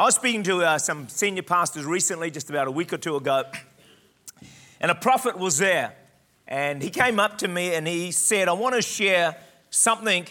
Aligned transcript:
I 0.00 0.04
was 0.04 0.14
speaking 0.14 0.42
to 0.44 0.62
uh, 0.62 0.78
some 0.78 1.10
senior 1.10 1.42
pastors 1.42 1.84
recently, 1.84 2.30
just 2.30 2.48
about 2.48 2.66
a 2.66 2.70
week 2.70 2.90
or 2.90 2.96
two 2.96 3.16
ago, 3.16 3.44
and 4.80 4.90
a 4.90 4.94
prophet 4.94 5.36
was 5.36 5.58
there. 5.58 5.94
And 6.48 6.82
he 6.82 6.88
came 6.88 7.20
up 7.20 7.36
to 7.36 7.48
me 7.48 7.74
and 7.74 7.86
he 7.86 8.10
said, 8.10 8.48
I 8.48 8.54
want 8.54 8.74
to 8.76 8.80
share 8.80 9.36
something 9.68 10.26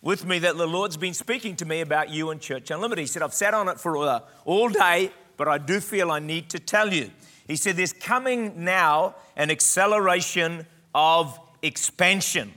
with 0.00 0.26
me 0.26 0.40
that 0.40 0.56
the 0.56 0.66
Lord's 0.66 0.96
been 0.96 1.14
speaking 1.14 1.54
to 1.58 1.64
me 1.64 1.82
about 1.82 2.10
you 2.10 2.30
and 2.30 2.40
Church 2.40 2.72
Unlimited. 2.72 3.02
He 3.02 3.06
said, 3.06 3.22
I've 3.22 3.32
sat 3.32 3.54
on 3.54 3.68
it 3.68 3.78
for 3.78 3.96
uh, 3.96 4.22
all 4.44 4.68
day, 4.68 5.12
but 5.36 5.46
I 5.46 5.56
do 5.58 5.78
feel 5.78 6.10
I 6.10 6.18
need 6.18 6.50
to 6.50 6.58
tell 6.58 6.92
you. 6.92 7.08
He 7.46 7.54
said, 7.54 7.76
There's 7.76 7.92
coming 7.92 8.64
now 8.64 9.14
an 9.36 9.52
acceleration 9.52 10.66
of 10.96 11.38
expansion. 11.62 12.54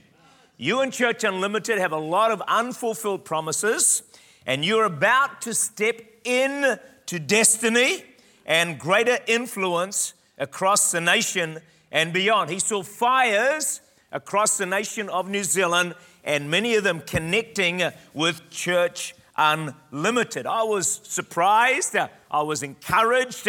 You 0.56 0.80
and 0.80 0.92
Church 0.92 1.22
Unlimited 1.22 1.78
have 1.78 1.92
a 1.92 1.96
lot 1.96 2.32
of 2.32 2.42
unfulfilled 2.48 3.24
promises, 3.24 4.02
and 4.46 4.64
you're 4.64 4.84
about 4.84 5.42
to 5.42 5.52
step 5.52 6.00
in 6.24 6.78
to 7.06 7.18
destiny 7.18 8.04
and 8.46 8.78
greater 8.78 9.18
influence 9.26 10.14
across 10.38 10.92
the 10.92 11.00
nation 11.00 11.58
and 11.90 12.12
beyond. 12.12 12.50
He 12.50 12.60
saw 12.60 12.82
fires 12.82 13.80
across 14.12 14.56
the 14.56 14.66
nation 14.66 15.08
of 15.08 15.28
New 15.28 15.44
Zealand 15.44 15.94
and 16.24 16.50
many 16.50 16.76
of 16.76 16.84
them 16.84 17.00
connecting 17.00 17.82
with 18.14 18.48
Church 18.50 19.14
Unlimited. 19.36 20.46
I 20.46 20.62
was 20.62 21.00
surprised, 21.04 21.96
I 22.30 22.42
was 22.42 22.62
encouraged, 22.62 23.48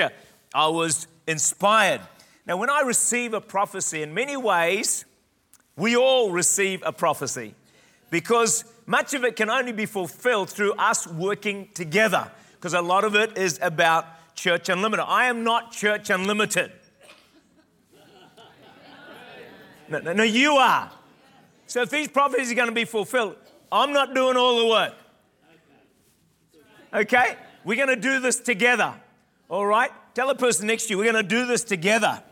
I 0.53 0.67
was 0.67 1.07
inspired. 1.27 2.01
Now, 2.45 2.57
when 2.57 2.69
I 2.69 2.81
receive 2.81 3.33
a 3.33 3.41
prophecy, 3.41 4.01
in 4.01 4.13
many 4.13 4.37
ways, 4.37 5.05
we 5.75 5.95
all 5.95 6.31
receive 6.31 6.81
a 6.85 6.91
prophecy 6.91 7.53
because 8.09 8.63
much 8.87 9.13
of 9.13 9.25
it 9.25 9.35
can 9.35 9.49
only 9.49 9.73
be 9.73 9.85
fulfilled 9.85 10.49
through 10.49 10.73
us 10.73 11.05
working 11.05 11.67
together 11.73 12.31
because 12.53 12.73
a 12.73 12.81
lot 12.81 13.03
of 13.03 13.15
it 13.15 13.37
is 13.37 13.59
about 13.61 14.05
Church 14.33 14.69
Unlimited. 14.69 15.05
I 15.07 15.25
am 15.25 15.43
not 15.43 15.73
Church 15.73 16.09
Unlimited. 16.09 16.71
No, 19.89 19.99
no, 19.99 20.13
no, 20.13 20.23
you 20.23 20.53
are. 20.53 20.89
So 21.65 21.81
if 21.81 21.89
these 21.89 22.07
prophecies 22.07 22.51
are 22.51 22.55
going 22.55 22.69
to 22.69 22.73
be 22.73 22.85
fulfilled, 22.85 23.35
I'm 23.71 23.91
not 23.91 24.15
doing 24.15 24.37
all 24.37 24.59
the 24.59 24.67
work. 24.67 24.93
Okay? 26.93 27.35
We're 27.65 27.75
going 27.75 27.95
to 27.95 28.01
do 28.01 28.19
this 28.19 28.39
together. 28.39 28.93
All 29.49 29.65
right? 29.65 29.91
Tell 30.13 30.29
the 30.29 30.35
person 30.35 30.67
next 30.67 30.85
to 30.85 30.91
you, 30.91 30.97
we're 30.97 31.11
going 31.11 31.23
to 31.23 31.29
do 31.29 31.45
this 31.45 31.63
together. 31.63 32.23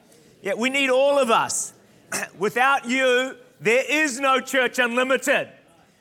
Yeah, 0.41 0.53
we 0.53 0.69
need 0.69 0.89
all 0.89 1.19
of 1.19 1.29
us. 1.29 1.73
Without 2.37 2.87
you, 2.87 3.35
there 3.59 3.83
is 3.89 4.19
no 4.19 4.39
church 4.39 4.79
unlimited. 4.79 5.49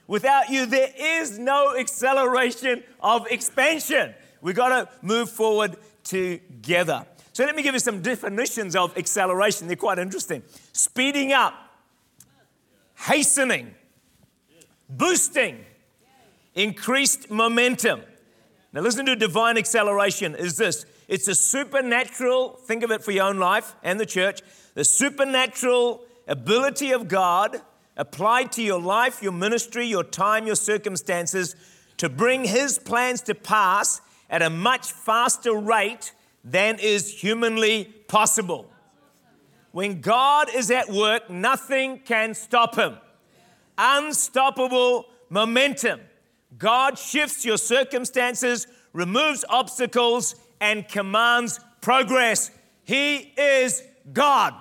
Without 0.07 0.51
you, 0.51 0.67
there 0.67 0.91
is 0.97 1.39
no 1.39 1.77
acceleration 1.77 2.83
of 3.01 3.27
expansion. 3.31 4.15
We've 4.41 4.55
got 4.55 4.69
to 4.69 4.89
move 5.03 5.31
forward 5.31 5.77
together. 6.03 7.07
So 7.33 7.45
let 7.45 7.57
me 7.57 7.63
give 7.63 7.75
you 7.75 7.81
some 7.81 8.03
definitions 8.03 8.77
of 8.77 8.97
acceleration. 8.97 9.67
They're 9.67 9.77
quite 9.77 9.99
interesting. 9.99 10.43
Speeding 10.73 11.33
up, 11.33 11.55
hastening, 12.95 13.75
boosting, 14.89 15.65
increased 16.55 17.31
momentum. 17.31 18.03
Now, 18.73 18.83
listen 18.83 19.07
to 19.07 19.17
divine 19.17 19.57
acceleration 19.57 20.35
is 20.35 20.57
this 20.57 20.85
it's 21.09 21.29
a 21.29 21.35
supernatural, 21.35 22.59
think 22.67 22.83
of 22.83 22.91
it 22.91 23.03
for 23.03 23.11
your 23.11 23.25
own 23.25 23.39
life 23.39 23.75
and 23.83 23.99
the 23.99 24.07
church, 24.07 24.41
the 24.75 24.85
supernatural 24.85 26.03
ability 26.27 26.93
of 26.93 27.09
God 27.09 27.61
applied 27.97 28.53
to 28.53 28.63
your 28.63 28.81
life, 28.81 29.23
your 29.23 29.33
ministry, 29.33 29.87
your 29.87 30.05
time, 30.05 30.47
your 30.47 30.57
circumstances 30.57 31.55
to 31.97 32.09
bring 32.09 32.45
His 32.45 32.79
plans 32.79 33.23
to 33.23 33.35
pass 33.35 34.01
at 34.29 34.43
a 34.43 34.51
much 34.51 34.93
faster 34.93 35.55
rate 35.55 36.13
than 36.43 36.79
is 36.79 37.21
humanly 37.21 37.85
possible. 38.09 38.71
When 39.73 40.01
God 40.01 40.55
is 40.55 40.71
at 40.71 40.89
work, 40.89 41.29
nothing 41.31 41.99
can 42.01 42.35
stop 42.35 42.77
him. 42.77 42.97
Unstoppable 43.77 45.07
momentum. 45.31 46.01
God 46.57 46.97
shifts 46.97 47.45
your 47.45 47.59
circumstances, 47.59 48.69
removes 48.93 49.45
obstacles, 49.49 50.37
and 50.61 50.87
commands 50.87 51.59
progress. 51.81 52.51
He 52.85 53.17
is 53.37 53.83
God. 54.13 54.55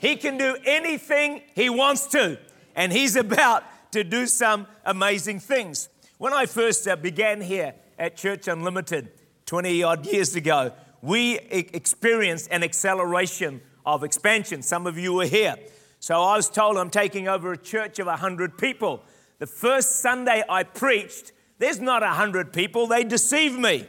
He 0.00 0.16
can 0.16 0.36
do 0.36 0.56
anything 0.66 1.42
He 1.54 1.70
wants 1.70 2.06
to, 2.08 2.38
and 2.74 2.92
He's 2.92 3.16
about 3.16 3.64
to 3.92 4.04
do 4.04 4.26
some 4.26 4.66
amazing 4.84 5.40
things. 5.40 5.88
When 6.18 6.32
I 6.32 6.46
first 6.46 6.86
uh, 6.86 6.96
began 6.96 7.40
here 7.40 7.74
at 7.98 8.16
Church 8.16 8.48
Unlimited 8.48 9.10
20 9.46 9.82
odd 9.82 10.06
years 10.06 10.34
ago, 10.34 10.72
we 11.02 11.38
experienced 11.38 12.48
an 12.50 12.62
acceleration 12.62 13.60
of 13.84 14.04
expansion. 14.04 14.62
Some 14.62 14.86
of 14.86 14.96
you 14.96 15.12
were 15.12 15.26
here. 15.26 15.56
So 15.98 16.20
I 16.22 16.36
was 16.36 16.48
told 16.48 16.76
I'm 16.76 16.90
taking 16.90 17.28
over 17.28 17.52
a 17.52 17.56
church 17.56 17.98
of 17.98 18.06
100 18.06 18.56
people. 18.56 19.02
The 19.38 19.46
first 19.46 20.00
Sunday 20.00 20.42
I 20.48 20.62
preached, 20.62 21.32
there's 21.58 21.80
not 21.80 22.02
100 22.02 22.52
people, 22.52 22.86
they 22.86 23.04
deceived 23.04 23.58
me. 23.58 23.86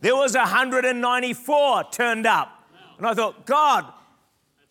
There 0.00 0.16
was 0.16 0.34
194 0.34 1.84
turned 1.90 2.26
up. 2.26 2.68
And 2.98 3.06
I 3.06 3.14
thought, 3.14 3.46
God, 3.46 3.92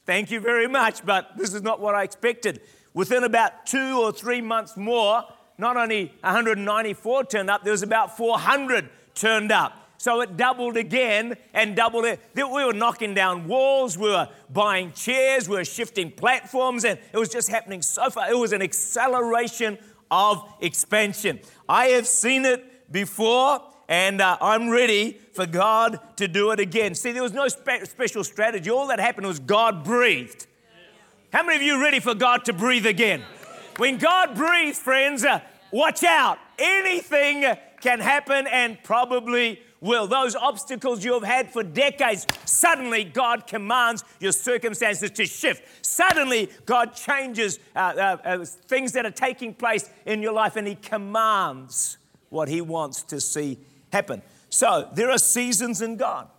thank 0.06 0.32
you 0.32 0.40
very 0.40 0.68
much, 0.68 1.06
but 1.06 1.38
this 1.38 1.54
is 1.54 1.62
not 1.62 1.80
what 1.80 1.96
I 1.96 2.04
expected. 2.04 2.62
Within 2.96 3.26
about 3.26 3.66
two 3.66 4.00
or 4.02 4.14
three 4.14 4.40
months 4.40 4.78
more, 4.78 5.26
not 5.58 5.76
only 5.76 6.14
194 6.22 7.26
turned 7.26 7.50
up, 7.50 7.64
there 7.64 7.72
was 7.72 7.84
about 7.84 8.16
400 8.16 8.90
turned 9.14 9.52
up. 9.52 9.74
So 9.98 10.22
it 10.22 10.38
doubled 10.38 10.78
again 10.78 11.36
and 11.54 11.76
doubled 11.76 12.06
it. 12.06 12.22
We 12.34 12.44
were 12.44 12.74
knocking 12.74 13.14
down 13.14 13.48
walls, 13.48 13.98
we 13.98 14.10
were 14.10 14.30
buying 14.50 14.94
chairs, 14.94 15.50
we 15.50 15.58
were 15.58 15.66
shifting 15.66 16.10
platforms, 16.10 16.86
and 16.86 16.98
it 17.12 17.18
was 17.18 17.30
just 17.30 17.50
happening 17.50 17.82
so 17.82 18.10
far. 18.10 18.30
It 18.32 18.38
was 18.38 18.54
an 18.54 18.62
acceleration 18.62 19.78
of 20.10 20.44
expansion. 20.62 21.42
I 21.68 21.88
have 21.88 22.08
seen 22.08 22.46
it 22.46 22.92
before, 22.92 23.62
and 23.90 24.22
uh, 24.22 24.38
I'm 24.40 24.70
ready 24.70 25.20
for 25.34 25.46
God 25.46 26.00
to 26.16 26.30
do 26.30 26.52
it 26.52 26.62
again. 26.62 26.96
See, 26.96 27.12
there 27.12 27.24
was 27.24 27.34
no 27.34 27.50
spe- 27.50 27.84
special 27.84 28.24
strategy. 28.24 28.70
All 28.70 28.88
that 28.88 29.02
happened 29.02 29.28
was 29.28 29.40
God 29.40 29.84
breathed. 29.84 30.48
How 31.36 31.44
many 31.44 31.58
of 31.58 31.64
you 31.64 31.82
ready 31.82 32.00
for 32.00 32.16
God 32.16 32.46
to 32.46 32.54
breathe 32.54 32.86
again? 32.86 33.22
When 33.76 33.98
God 33.98 34.36
breathes, 34.36 34.80
friends, 34.80 35.26
uh, 35.26 35.42
watch 35.70 36.02
out. 36.06 36.40
Anything 36.58 37.44
can 37.82 38.00
happen 38.00 38.48
and 38.48 38.82
probably 38.84 39.60
will. 39.82 40.08
Those 40.08 40.34
obstacles 40.34 41.04
you 41.04 41.12
have 41.12 41.24
had 41.24 41.52
for 41.52 41.62
decades, 41.62 42.26
suddenly 42.46 43.04
God 43.04 43.48
commands 43.48 44.06
your 44.22 44.32
circumstances 44.32 45.12
to 45.12 45.26
shift. 45.26 45.86
Suddenly, 45.86 46.52
God 46.66 46.96
changes 46.96 47.60
uh, 47.76 47.80
uh, 47.80 48.18
uh, 48.24 48.46
things 48.46 48.94
that 48.94 49.06
are 49.06 49.12
taking 49.12 49.54
place 49.54 49.90
in 50.06 50.22
your 50.22 50.32
life 50.32 50.56
and 50.56 50.66
He 50.66 50.76
commands 50.76 51.98
what 52.30 52.48
He 52.48 52.62
wants 52.62 53.04
to 53.04 53.20
see 53.20 53.60
happen. 53.92 54.22
So, 54.48 54.90
there 54.94 55.12
are 55.12 55.18
seasons 55.18 55.82
in 55.82 55.98
God. 55.98 56.30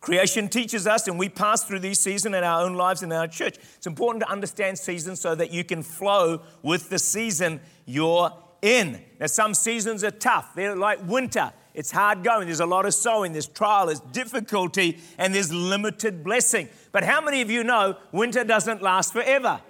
Creation 0.00 0.48
teaches 0.48 0.86
us, 0.86 1.08
and 1.08 1.18
we 1.18 1.28
pass 1.28 1.64
through 1.64 1.80
these 1.80 2.00
seasons 2.00 2.34
in 2.34 2.42
our 2.42 2.62
own 2.62 2.74
lives 2.74 3.02
and 3.02 3.12
in 3.12 3.18
our 3.18 3.28
church. 3.28 3.58
It's 3.76 3.86
important 3.86 4.24
to 4.24 4.30
understand 4.30 4.78
seasons 4.78 5.20
so 5.20 5.34
that 5.34 5.50
you 5.50 5.62
can 5.62 5.82
flow 5.82 6.40
with 6.62 6.88
the 6.88 6.98
season 6.98 7.60
you're 7.84 8.32
in. 8.62 9.02
Now, 9.18 9.26
some 9.26 9.52
seasons 9.52 10.02
are 10.02 10.10
tough, 10.10 10.54
they're 10.54 10.76
like 10.76 11.06
winter. 11.06 11.52
It's 11.72 11.92
hard 11.92 12.24
going. 12.24 12.46
There's 12.46 12.60
a 12.60 12.66
lot 12.66 12.84
of 12.84 12.94
sowing, 12.94 13.32
there's 13.32 13.46
trial, 13.46 13.86
there's 13.86 14.00
difficulty, 14.00 14.98
and 15.18 15.34
there's 15.34 15.52
limited 15.52 16.24
blessing. 16.24 16.68
But 16.90 17.04
how 17.04 17.20
many 17.20 17.42
of 17.42 17.50
you 17.50 17.62
know 17.62 17.96
winter 18.10 18.42
doesn't 18.42 18.82
last 18.82 19.12
forever? 19.12 19.60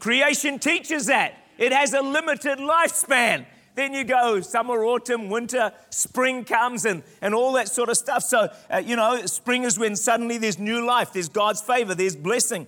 Creation 0.00 0.58
teaches 0.58 1.06
that. 1.06 1.34
It 1.56 1.72
has 1.72 1.92
a 1.92 2.00
limited 2.00 2.58
lifespan. 2.58 3.46
Then 3.80 3.94
you 3.94 4.04
go 4.04 4.42
summer, 4.42 4.84
autumn, 4.84 5.30
winter, 5.30 5.72
spring 5.88 6.44
comes, 6.44 6.84
and, 6.84 7.02
and 7.22 7.34
all 7.34 7.54
that 7.54 7.66
sort 7.66 7.88
of 7.88 7.96
stuff. 7.96 8.22
So, 8.22 8.50
uh, 8.70 8.76
you 8.76 8.94
know, 8.94 9.24
spring 9.24 9.62
is 9.62 9.78
when 9.78 9.96
suddenly 9.96 10.36
there's 10.36 10.58
new 10.58 10.84
life, 10.84 11.14
there's 11.14 11.30
God's 11.30 11.62
favor, 11.62 11.94
there's 11.94 12.14
blessing. 12.14 12.66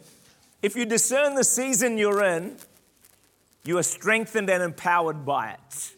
If 0.62 0.74
you 0.74 0.86
discern 0.86 1.34
the 1.34 1.44
season 1.44 1.98
you're 1.98 2.24
in, 2.24 2.56
you 3.62 3.76
are 3.76 3.82
strengthened 3.82 4.48
and 4.48 4.62
empowered 4.62 5.26
by 5.26 5.50
it. 5.50 5.92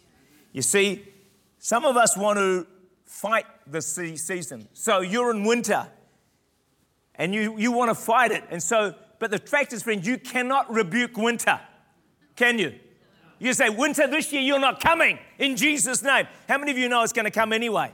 You 0.53 0.63
see, 0.63 1.05
some 1.61 1.85
of 1.85 1.97
us 1.97 2.17
want 2.17 2.41
to 2.41 2.67
fight 3.05 3.47
the 3.69 3.83
season. 3.83 4.67
So 4.73 5.01
you're 5.01 5.31
in 5.31 5.45
winter 5.45 5.87
and 7.15 7.33
you, 7.33 7.57
you 7.57 7.71
want 7.71 7.89
to 7.89 7.95
fight 7.95 8.33
it. 8.33 8.43
And 8.51 8.61
so, 8.61 8.97
but 9.21 9.31
the 9.31 9.39
fact 9.39 9.73
is, 9.73 9.85
friends, 9.85 10.09
you 10.09 10.19
cannot 10.19 10.75
rebuke 10.75 11.17
winter, 11.17 11.61
can 12.35 12.59
you? 12.59 12.75
You 13.39 13.53
say, 13.53 13.69
Winter 13.69 14.07
this 14.07 14.33
year, 14.33 14.43
you're 14.43 14.59
not 14.59 14.81
coming 14.81 15.19
in 15.39 15.57
Jesus' 15.57 16.03
name. 16.03 16.27
How 16.49 16.59
many 16.59 16.71
of 16.71 16.79
you 16.79 16.89
know 16.89 17.03
it's 17.03 17.13
going 17.13 17.25
to 17.25 17.31
come 17.31 17.53
anyway? 17.53 17.91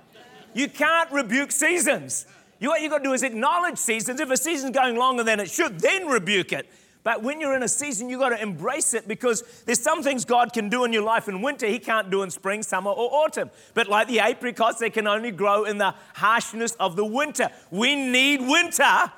You 0.55 0.69
can't 0.69 1.11
rebuke 1.13 1.53
seasons. 1.53 2.27
You, 2.59 2.69
what 2.69 2.83
you've 2.83 2.91
got 2.91 2.99
to 2.99 3.05
do 3.05 3.13
is 3.13 3.23
acknowledge 3.23 3.79
seasons. 3.79 4.21
If 4.21 4.31
a 4.31 4.37
season's 4.37 4.77
going 4.77 4.97
longer 4.97 5.23
than 5.23 5.41
it 5.41 5.51
should, 5.51 5.81
then 5.81 6.07
rebuke 6.07 6.53
it. 6.53 6.69
But 7.03 7.23
when 7.23 7.41
you're 7.41 7.57
in 7.57 7.63
a 7.63 7.69
season, 7.69 8.11
you've 8.11 8.21
got 8.21 8.29
to 8.31 8.43
embrace 8.43 8.93
it 8.93 9.09
because 9.09 9.43
there's 9.65 9.81
some 9.81 10.03
things 10.03 10.27
God 10.27 10.53
can 10.53 10.69
do 10.69 10.85
in 10.85 10.93
your 10.93 11.03
life 11.03 11.29
in 11.29 11.41
winter, 11.41 11.67
He 11.67 11.79
can't 11.79 12.11
do 12.11 12.23
in 12.23 12.31
spring, 12.31 12.63
summer, 12.63 12.91
or 12.91 13.25
autumn. 13.25 13.51
But 13.73 13.89
like 13.89 14.09
the 14.09 14.21
apricots, 14.21 14.79
they 14.79 14.91
can 14.91 15.07
only 15.07 15.31
grow 15.31 15.65
in 15.65 15.79
the 15.79 15.95
harshness 16.15 16.73
of 16.73 16.97
the 16.97 17.05
winter. 17.05 17.49
We 17.71 17.95
need 17.97 18.43
winter, 18.43 19.11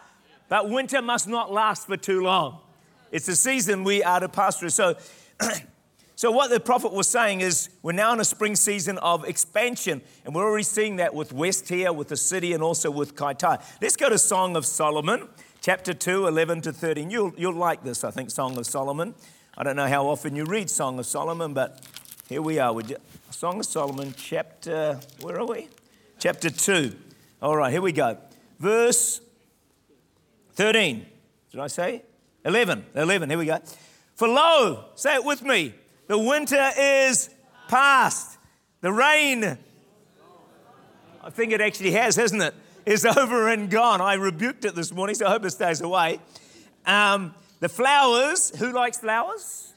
but 0.48 0.70
winter 0.70 1.02
must 1.02 1.26
not 1.26 1.52
last 1.52 1.88
for 1.88 1.96
too 1.96 2.22
long. 2.22 2.60
It's 3.10 3.26
a 3.26 3.34
season 3.34 3.82
we 3.82 4.04
are 4.04 4.20
to 4.20 4.28
pass 4.28 4.60
through. 4.60 4.70
So, 4.70 4.96
so 6.22 6.30
what 6.30 6.50
the 6.50 6.60
prophet 6.60 6.92
was 6.92 7.08
saying 7.08 7.40
is 7.40 7.68
we're 7.82 7.90
now 7.90 8.12
in 8.12 8.20
a 8.20 8.24
spring 8.24 8.54
season 8.54 8.96
of 8.98 9.24
expansion, 9.24 10.00
and 10.24 10.32
we're 10.32 10.44
already 10.44 10.62
seeing 10.62 10.94
that 10.98 11.12
with 11.16 11.32
West 11.32 11.68
here, 11.68 11.92
with 11.92 12.06
the 12.06 12.16
city, 12.16 12.52
and 12.52 12.62
also 12.62 12.92
with 12.92 13.16
Kaitaia. 13.16 13.60
Let's 13.82 13.96
go 13.96 14.08
to 14.08 14.16
Song 14.16 14.54
of 14.54 14.64
Solomon 14.64 15.28
chapter 15.62 15.92
2, 15.92 16.28
11 16.28 16.60
to 16.60 16.72
13. 16.72 17.10
You'll, 17.10 17.32
you'll 17.36 17.56
like 17.56 17.82
this, 17.82 18.04
I 18.04 18.12
think, 18.12 18.30
Song 18.30 18.56
of 18.56 18.66
Solomon. 18.66 19.16
I 19.58 19.64
don't 19.64 19.74
know 19.74 19.88
how 19.88 20.06
often 20.06 20.36
you 20.36 20.44
read 20.44 20.70
Song 20.70 21.00
of 21.00 21.06
Solomon, 21.06 21.54
but 21.54 21.80
here 22.28 22.40
we 22.40 22.60
are. 22.60 22.80
Song 23.32 23.58
of 23.58 23.66
Solomon, 23.66 24.14
chapter, 24.16 25.00
where 25.22 25.40
are 25.40 25.46
we? 25.48 25.70
Chapter 26.20 26.50
2. 26.50 26.94
All 27.42 27.56
right, 27.56 27.72
here 27.72 27.82
we 27.82 27.90
go. 27.90 28.16
Verse 28.60 29.20
13. 30.52 31.04
Did 31.50 31.60
I 31.60 31.66
say? 31.66 32.04
11. 32.44 32.84
11, 32.94 33.28
here 33.28 33.38
we 33.40 33.46
go. 33.46 33.58
For 34.14 34.28
lo, 34.28 34.84
say 34.94 35.16
it 35.16 35.24
with 35.24 35.42
me, 35.42 35.74
the 36.06 36.18
winter 36.18 36.70
is 36.78 37.30
past. 37.68 38.38
The 38.80 38.92
rain, 38.92 39.58
I 41.22 41.30
think 41.30 41.52
it 41.52 41.60
actually 41.60 41.92
has, 41.92 42.16
hasn't 42.16 42.42
it? 42.42 42.54
is 42.86 43.04
over 43.16 43.48
and 43.48 43.70
gone. 43.70 44.00
I 44.00 44.14
rebuked 44.14 44.64
it 44.64 44.74
this 44.74 44.92
morning, 44.92 45.14
so 45.14 45.26
I 45.26 45.30
hope 45.30 45.44
it 45.44 45.50
stays 45.50 45.80
away. 45.80 46.20
Um, 46.86 47.34
the 47.60 47.68
flowers, 47.68 48.56
who 48.58 48.72
likes 48.72 48.98
flowers? 48.98 49.72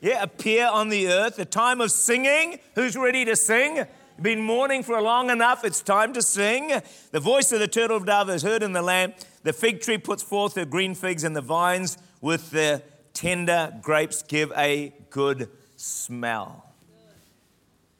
Yeah, 0.00 0.22
appear 0.22 0.66
on 0.66 0.88
the 0.88 1.08
earth. 1.08 1.36
The 1.36 1.44
time 1.44 1.80
of 1.80 1.90
singing, 1.90 2.58
who's 2.74 2.96
ready 2.96 3.24
to 3.26 3.36
sing? 3.36 3.84
Been 4.20 4.40
mourning 4.40 4.82
for 4.82 5.00
long 5.00 5.30
enough, 5.30 5.64
it's 5.64 5.80
time 5.80 6.12
to 6.12 6.22
sing. 6.22 6.72
The 7.10 7.20
voice 7.20 7.52
of 7.52 7.60
the 7.60 7.68
turtle 7.68 8.00
dove 8.00 8.28
is 8.28 8.42
heard 8.42 8.62
in 8.62 8.72
the 8.72 8.82
land. 8.82 9.14
The 9.42 9.54
fig 9.54 9.80
tree 9.80 9.96
puts 9.96 10.22
forth 10.22 10.56
her 10.56 10.66
green 10.66 10.94
figs, 10.94 11.24
and 11.24 11.34
the 11.34 11.40
vines 11.40 11.96
with 12.20 12.50
the 12.50 12.82
tender 13.14 13.72
grapes 13.80 14.22
give 14.22 14.52
a 14.56 14.92
good 15.08 15.48
smell. 15.80 16.66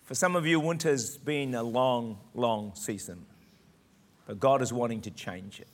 For 0.04 0.14
some 0.14 0.36
of 0.36 0.46
you, 0.46 0.60
winter's 0.60 1.16
been 1.16 1.54
a 1.54 1.62
long, 1.62 2.18
long 2.34 2.72
season. 2.74 3.24
But 4.26 4.38
God 4.38 4.60
is 4.60 4.72
wanting 4.72 5.00
to 5.02 5.10
change 5.10 5.60
it. 5.60 5.68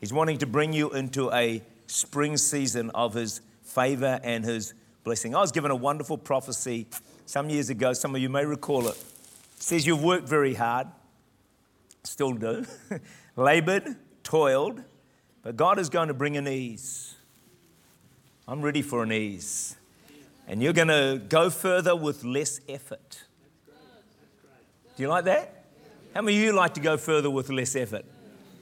He's 0.00 0.12
wanting 0.12 0.38
to 0.38 0.46
bring 0.46 0.72
you 0.72 0.90
into 0.90 1.30
a 1.32 1.62
spring 1.86 2.36
season 2.36 2.90
of 2.90 3.14
His 3.14 3.40
favor 3.62 4.20
and 4.22 4.44
His 4.44 4.72
blessing. 5.04 5.34
I 5.34 5.40
was 5.40 5.52
given 5.52 5.70
a 5.70 5.76
wonderful 5.76 6.16
prophecy 6.16 6.86
some 7.26 7.50
years 7.50 7.68
ago. 7.68 7.92
Some 7.92 8.14
of 8.14 8.22
you 8.22 8.28
may 8.28 8.46
recall 8.46 8.88
it. 8.88 8.96
It 8.96 9.62
says, 9.62 9.86
You've 9.86 10.02
worked 10.02 10.28
very 10.28 10.54
hard, 10.54 10.86
still 12.04 12.32
do, 12.32 12.64
labored, 13.36 13.96
toiled, 14.22 14.82
but 15.42 15.56
God 15.56 15.78
is 15.78 15.90
going 15.90 16.08
to 16.08 16.14
bring 16.14 16.36
an 16.36 16.48
ease. 16.48 17.16
I'm 18.46 18.62
ready 18.62 18.82
for 18.82 19.02
an 19.02 19.12
ease. 19.12 19.77
And 20.48 20.62
you're 20.62 20.72
going 20.72 20.88
to 20.88 21.20
go 21.28 21.50
further 21.50 21.94
with 21.94 22.24
less 22.24 22.60
effort. 22.68 23.22
Do 24.96 25.02
you 25.02 25.08
like 25.08 25.26
that? 25.26 25.66
How 26.14 26.22
many 26.22 26.38
of 26.38 26.42
you 26.42 26.52
like 26.52 26.74
to 26.74 26.80
go 26.80 26.96
further 26.96 27.28
with 27.28 27.50
less 27.50 27.76
effort? 27.76 28.06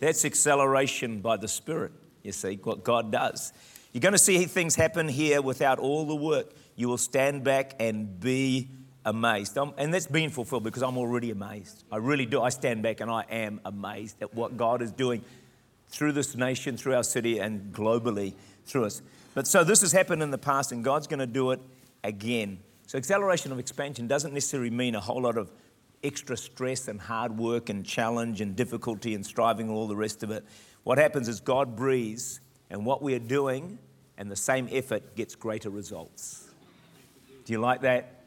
That's 0.00 0.24
acceleration 0.24 1.20
by 1.20 1.36
the 1.36 1.46
Spirit, 1.48 1.92
you 2.22 2.32
see, 2.32 2.58
what 2.62 2.82
God 2.82 3.12
does. 3.12 3.52
You're 3.92 4.00
going 4.00 4.12
to 4.12 4.18
see 4.18 4.44
things 4.44 4.74
happen 4.74 5.08
here 5.08 5.40
without 5.40 5.78
all 5.78 6.04
the 6.04 6.16
work. 6.16 6.52
You 6.74 6.88
will 6.88 6.98
stand 6.98 7.44
back 7.44 7.76
and 7.78 8.20
be 8.20 8.68
amazed. 9.04 9.56
I'm, 9.56 9.72
and 9.78 9.94
that's 9.94 10.08
being 10.08 10.30
fulfilled 10.30 10.64
because 10.64 10.82
I'm 10.82 10.98
already 10.98 11.30
amazed. 11.30 11.84
I 11.90 11.98
really 11.98 12.26
do. 12.26 12.42
I 12.42 12.48
stand 12.48 12.82
back 12.82 13.00
and 13.00 13.10
I 13.10 13.24
am 13.30 13.60
amazed 13.64 14.20
at 14.20 14.34
what 14.34 14.56
God 14.56 14.82
is 14.82 14.90
doing 14.90 15.24
through 15.88 16.12
this 16.12 16.34
nation, 16.34 16.76
through 16.76 16.96
our 16.96 17.04
city, 17.04 17.38
and 17.38 17.72
globally 17.72 18.34
through 18.66 18.86
us. 18.86 19.00
But 19.34 19.46
so 19.46 19.62
this 19.62 19.80
has 19.82 19.92
happened 19.92 20.22
in 20.22 20.32
the 20.32 20.38
past, 20.38 20.72
and 20.72 20.82
God's 20.82 21.06
going 21.06 21.20
to 21.20 21.26
do 21.26 21.52
it 21.52 21.60
again. 22.06 22.60
So 22.86 22.98
acceleration 22.98 23.52
of 23.52 23.58
expansion 23.58 24.06
doesn't 24.06 24.32
necessarily 24.32 24.70
mean 24.70 24.94
a 24.94 25.00
whole 25.00 25.22
lot 25.22 25.36
of 25.36 25.50
extra 26.04 26.36
stress 26.36 26.88
and 26.88 27.00
hard 27.00 27.36
work 27.36 27.68
and 27.68 27.84
challenge 27.84 28.40
and 28.40 28.54
difficulty 28.54 29.14
and 29.14 29.26
striving 29.26 29.68
and 29.68 29.76
all 29.76 29.88
the 29.88 29.96
rest 29.96 30.22
of 30.22 30.30
it. 30.30 30.44
What 30.84 30.98
happens 30.98 31.26
is 31.28 31.40
God 31.40 31.74
breathes, 31.74 32.40
and 32.70 32.84
what 32.84 33.02
we 33.02 33.14
are 33.14 33.20
doing 33.20 33.78
and 34.18 34.30
the 34.30 34.36
same 34.36 34.68
effort 34.70 35.14
gets 35.14 35.34
greater 35.34 35.70
results. 35.70 36.48
Do 37.44 37.52
you 37.52 37.60
like 37.60 37.82
that? 37.82 38.24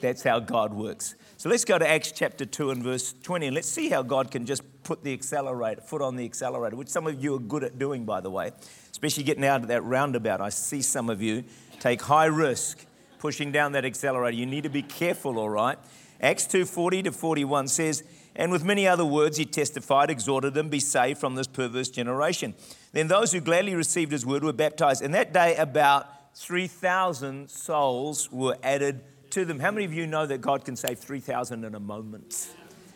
That's 0.00 0.22
how 0.22 0.40
God 0.40 0.74
works. 0.74 1.14
So 1.36 1.48
let's 1.48 1.64
go 1.64 1.78
to 1.78 1.88
Acts 1.88 2.12
chapter 2.12 2.44
2 2.44 2.70
and 2.70 2.82
verse 2.82 3.14
20, 3.22 3.46
and 3.46 3.54
let's 3.54 3.68
see 3.68 3.88
how 3.88 4.02
God 4.02 4.30
can 4.30 4.46
just 4.46 4.62
put 4.82 5.04
the 5.04 5.12
accelerator, 5.12 5.80
foot 5.80 6.02
on 6.02 6.16
the 6.16 6.24
accelerator, 6.24 6.76
which 6.76 6.88
some 6.88 7.06
of 7.06 7.22
you 7.22 7.34
are 7.36 7.38
good 7.38 7.64
at 7.64 7.78
doing, 7.78 8.04
by 8.04 8.20
the 8.20 8.30
way, 8.30 8.52
especially 8.90 9.22
getting 9.22 9.44
out 9.44 9.62
of 9.62 9.68
that 9.68 9.82
roundabout. 9.84 10.40
I 10.40 10.48
see 10.48 10.82
some 10.82 11.10
of 11.10 11.22
you 11.22 11.44
take 11.80 12.02
high 12.02 12.26
risk 12.26 12.86
pushing 13.18 13.52
down 13.52 13.72
that 13.72 13.84
accelerator. 13.84 14.36
You 14.36 14.46
need 14.46 14.64
to 14.64 14.68
be 14.68 14.82
careful, 14.82 15.38
all 15.38 15.50
right? 15.50 15.78
Acts 16.20 16.46
2:40 16.46 17.04
to 17.04 17.12
41 17.12 17.68
says, 17.68 18.02
and 18.36 18.52
with 18.52 18.64
many 18.64 18.86
other 18.86 19.04
words 19.04 19.38
he 19.38 19.46
testified, 19.46 20.10
exhorted 20.10 20.54
them, 20.54 20.68
be 20.68 20.80
saved 20.80 21.18
from 21.18 21.34
this 21.34 21.46
perverse 21.46 21.88
generation. 21.88 22.54
Then 22.92 23.08
those 23.08 23.32
who 23.32 23.40
gladly 23.40 23.74
received 23.74 24.12
his 24.12 24.26
word 24.26 24.44
were 24.44 24.52
baptized. 24.52 25.02
And 25.02 25.14
that 25.14 25.32
day, 25.32 25.56
about 25.56 26.06
3,000 26.36 27.48
souls 27.48 28.30
were 28.30 28.56
added 28.62 29.00
to 29.30 29.44
them. 29.44 29.58
How 29.58 29.70
many 29.70 29.86
of 29.86 29.92
you 29.92 30.06
know 30.06 30.26
that 30.26 30.42
God 30.42 30.64
can 30.64 30.76
save 30.76 30.98
3,000 30.98 31.64
in 31.64 31.74
a 31.74 31.80
moment? 31.80 32.48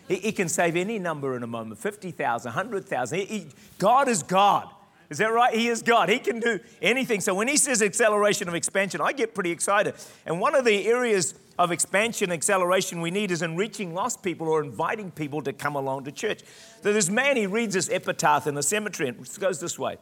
He, 0.08 0.16
he, 0.16 0.32
can 0.32 0.48
save 0.48 0.76
any 0.76 0.98
number 0.98 1.36
in 1.36 1.42
a 1.42 1.46
moment 1.46 1.80
50,000, 1.80 2.50
100,000. 2.50 3.52
God 3.78 4.08
is 4.08 4.22
God. 4.22 4.68
Is 5.10 5.18
that 5.18 5.32
right? 5.32 5.52
He 5.52 5.66
is 5.66 5.82
God. 5.82 6.08
He 6.08 6.20
can 6.20 6.38
do 6.38 6.60
anything. 6.80 7.20
So 7.20 7.34
when 7.34 7.48
he 7.48 7.56
says 7.56 7.82
acceleration 7.82 8.48
of 8.48 8.54
expansion, 8.54 9.00
I 9.00 9.12
get 9.12 9.34
pretty 9.34 9.50
excited. 9.50 9.94
And 10.24 10.40
one 10.40 10.54
of 10.54 10.64
the 10.64 10.86
areas 10.86 11.34
of 11.58 11.72
expansion, 11.72 12.30
acceleration 12.30 13.00
we 13.00 13.10
need 13.10 13.32
is 13.32 13.42
in 13.42 13.56
reaching 13.56 13.92
lost 13.92 14.22
people 14.22 14.48
or 14.48 14.62
inviting 14.62 15.10
people 15.10 15.42
to 15.42 15.52
come 15.52 15.74
along 15.74 16.04
to 16.04 16.12
church. 16.12 16.42
So 16.82 16.92
this 16.92 17.10
man, 17.10 17.36
he 17.36 17.46
reads 17.46 17.74
this 17.74 17.90
epitaph 17.90 18.46
in 18.46 18.54
the 18.54 18.62
cemetery, 18.62 19.08
and 19.08 19.20
it 19.20 19.38
goes 19.40 19.60
this 19.60 19.78
way. 19.78 19.98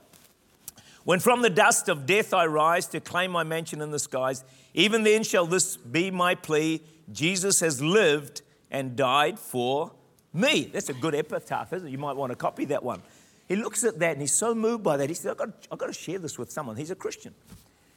When 1.04 1.20
from 1.20 1.40
the 1.40 1.48
dust 1.48 1.88
of 1.88 2.04
death 2.04 2.34
I 2.34 2.44
rise 2.44 2.86
to 2.88 3.00
claim 3.00 3.30
my 3.30 3.44
mansion 3.44 3.80
in 3.80 3.90
the 3.90 3.98
skies, 3.98 4.44
even 4.74 5.04
then 5.04 5.22
shall 5.22 5.46
this 5.46 5.78
be 5.78 6.10
my 6.10 6.34
plea 6.34 6.82
Jesus 7.10 7.60
has 7.60 7.80
lived 7.80 8.42
and 8.70 8.94
died 8.94 9.38
for 9.38 9.92
me. 10.34 10.70
That's 10.70 10.90
a 10.90 10.94
good 10.94 11.14
epitaph, 11.14 11.72
isn't 11.72 11.88
it? 11.88 11.90
You 11.90 11.96
might 11.96 12.16
want 12.16 12.30
to 12.30 12.36
copy 12.36 12.66
that 12.66 12.82
one. 12.82 13.00
He 13.48 13.56
looks 13.56 13.82
at 13.82 13.98
that 13.98 14.12
and 14.12 14.20
he's 14.20 14.34
so 14.34 14.54
moved 14.54 14.84
by 14.84 14.98
that. 14.98 15.08
He 15.08 15.14
says, 15.14 15.30
I've 15.30 15.38
got, 15.38 15.48
I've 15.72 15.78
got 15.78 15.86
to 15.86 15.92
share 15.92 16.18
this 16.18 16.38
with 16.38 16.52
someone. 16.52 16.76
He's 16.76 16.90
a 16.90 16.94
Christian. 16.94 17.34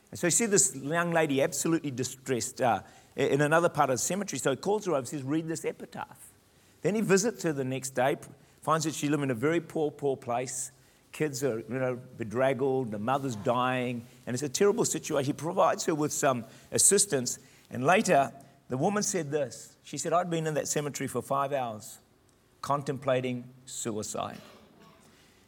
And 0.09 0.19
so 0.19 0.27
he 0.27 0.31
see 0.31 0.45
this 0.45 0.75
young 0.75 1.11
lady 1.11 1.41
absolutely 1.41 1.91
distressed 1.91 2.61
uh, 2.61 2.81
in 3.15 3.41
another 3.41 3.67
part 3.69 3.89
of 3.89 3.95
the 3.95 4.01
cemetery. 4.01 4.39
So 4.39 4.51
he 4.51 4.57
calls 4.57 4.85
her 4.85 4.93
over 4.93 4.99
and 4.99 5.07
says, 5.07 5.23
Read 5.23 5.47
this 5.47 5.65
epitaph. 5.65 6.31
Then 6.81 6.95
he 6.95 7.01
visits 7.01 7.43
her 7.43 7.53
the 7.53 7.65
next 7.65 7.91
day, 7.91 8.17
finds 8.61 8.85
that 8.85 8.93
she 8.93 9.09
lives 9.09 9.23
in 9.23 9.31
a 9.31 9.35
very 9.35 9.59
poor, 9.59 9.91
poor 9.91 10.15
place. 10.15 10.71
Kids 11.11 11.43
are, 11.43 11.59
you 11.59 11.65
know, 11.67 11.99
bedraggled, 12.17 12.91
the 12.91 12.99
mother's 12.99 13.35
dying, 13.35 14.05
and 14.25 14.33
it's 14.33 14.43
a 14.43 14.49
terrible 14.49 14.85
situation. 14.85 15.25
He 15.25 15.33
provides 15.33 15.85
her 15.85 15.93
with 15.93 16.13
some 16.13 16.45
assistance. 16.71 17.37
And 17.69 17.85
later, 17.85 18.31
the 18.69 18.77
woman 18.77 19.03
said 19.03 19.29
this. 19.29 19.75
She 19.83 19.97
said, 19.97 20.13
I'd 20.13 20.29
been 20.29 20.47
in 20.47 20.53
that 20.53 20.69
cemetery 20.69 21.09
for 21.09 21.21
five 21.21 21.51
hours 21.51 21.99
contemplating 22.61 23.43
suicide. 23.65 24.37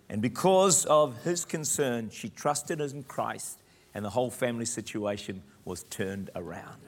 And 0.09 0.21
because 0.21 0.85
of 0.85 1.23
his 1.23 1.45
concern, 1.45 2.09
she 2.09 2.29
trusted 2.29 2.81
in 2.81 3.03
Christ, 3.03 3.59
and 3.93 4.03
the 4.03 4.09
whole 4.09 4.29
family 4.29 4.65
situation 4.65 5.43
was 5.65 5.83
turned 5.83 6.29
around. 6.35 6.81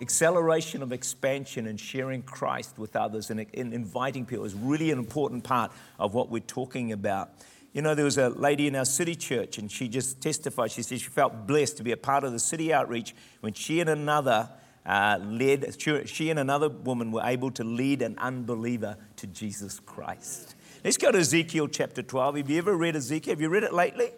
Acceleration 0.00 0.82
of 0.82 0.92
expansion 0.92 1.66
and 1.66 1.78
sharing 1.78 2.22
Christ 2.22 2.78
with 2.78 2.96
others 2.96 3.30
and, 3.30 3.40
inviting 3.54 4.26
people 4.26 4.44
is 4.44 4.54
really 4.54 4.90
an 4.90 4.98
important 4.98 5.44
part 5.44 5.72
of 5.98 6.14
what 6.14 6.30
we're 6.30 6.40
talking 6.40 6.92
about. 6.92 7.30
You 7.72 7.82
know, 7.82 7.94
there 7.94 8.04
was 8.04 8.18
a 8.18 8.28
lady 8.28 8.66
in 8.66 8.76
our 8.76 8.84
city 8.84 9.14
church, 9.14 9.58
and 9.58 9.70
she 9.70 9.88
just 9.88 10.20
testified. 10.20 10.70
She 10.72 10.82
said 10.82 11.00
she 11.00 11.08
felt 11.08 11.46
blessed 11.46 11.76
to 11.78 11.82
be 11.82 11.92
a 11.92 11.96
part 11.96 12.22
of 12.22 12.32
the 12.32 12.38
city 12.38 12.72
outreach 12.72 13.14
when 13.40 13.52
she 13.52 13.80
and 13.80 13.90
another 13.90 14.48
uh, 14.86 15.18
led, 15.22 15.74
she 16.06 16.30
and 16.30 16.38
another 16.38 16.68
woman 16.68 17.10
were 17.10 17.22
able 17.24 17.50
to 17.52 17.64
lead 17.64 18.02
an 18.02 18.18
unbeliever 18.18 18.96
to 19.16 19.26
Jesus 19.26 19.80
Christ. 19.80 20.53
Let's 20.84 20.98
go 20.98 21.10
to 21.10 21.18
Ezekiel 21.18 21.68
chapter 21.68 22.02
12. 22.02 22.36
Have 22.36 22.50
you 22.50 22.58
ever 22.58 22.76
read 22.76 22.94
Ezekiel? 22.94 23.32
Have 23.32 23.40
you 23.40 23.48
read 23.48 23.62
it 23.62 23.72
lately? 23.72 24.10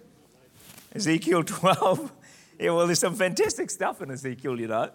Ezekiel 0.96 1.44
12. 1.44 2.10
Yeah, 2.58 2.70
well, 2.70 2.86
there's 2.86 2.98
some 2.98 3.14
fantastic 3.14 3.70
stuff 3.70 4.02
in 4.02 4.10
Ezekiel, 4.10 4.58
you 4.58 4.66
know. 4.66 4.90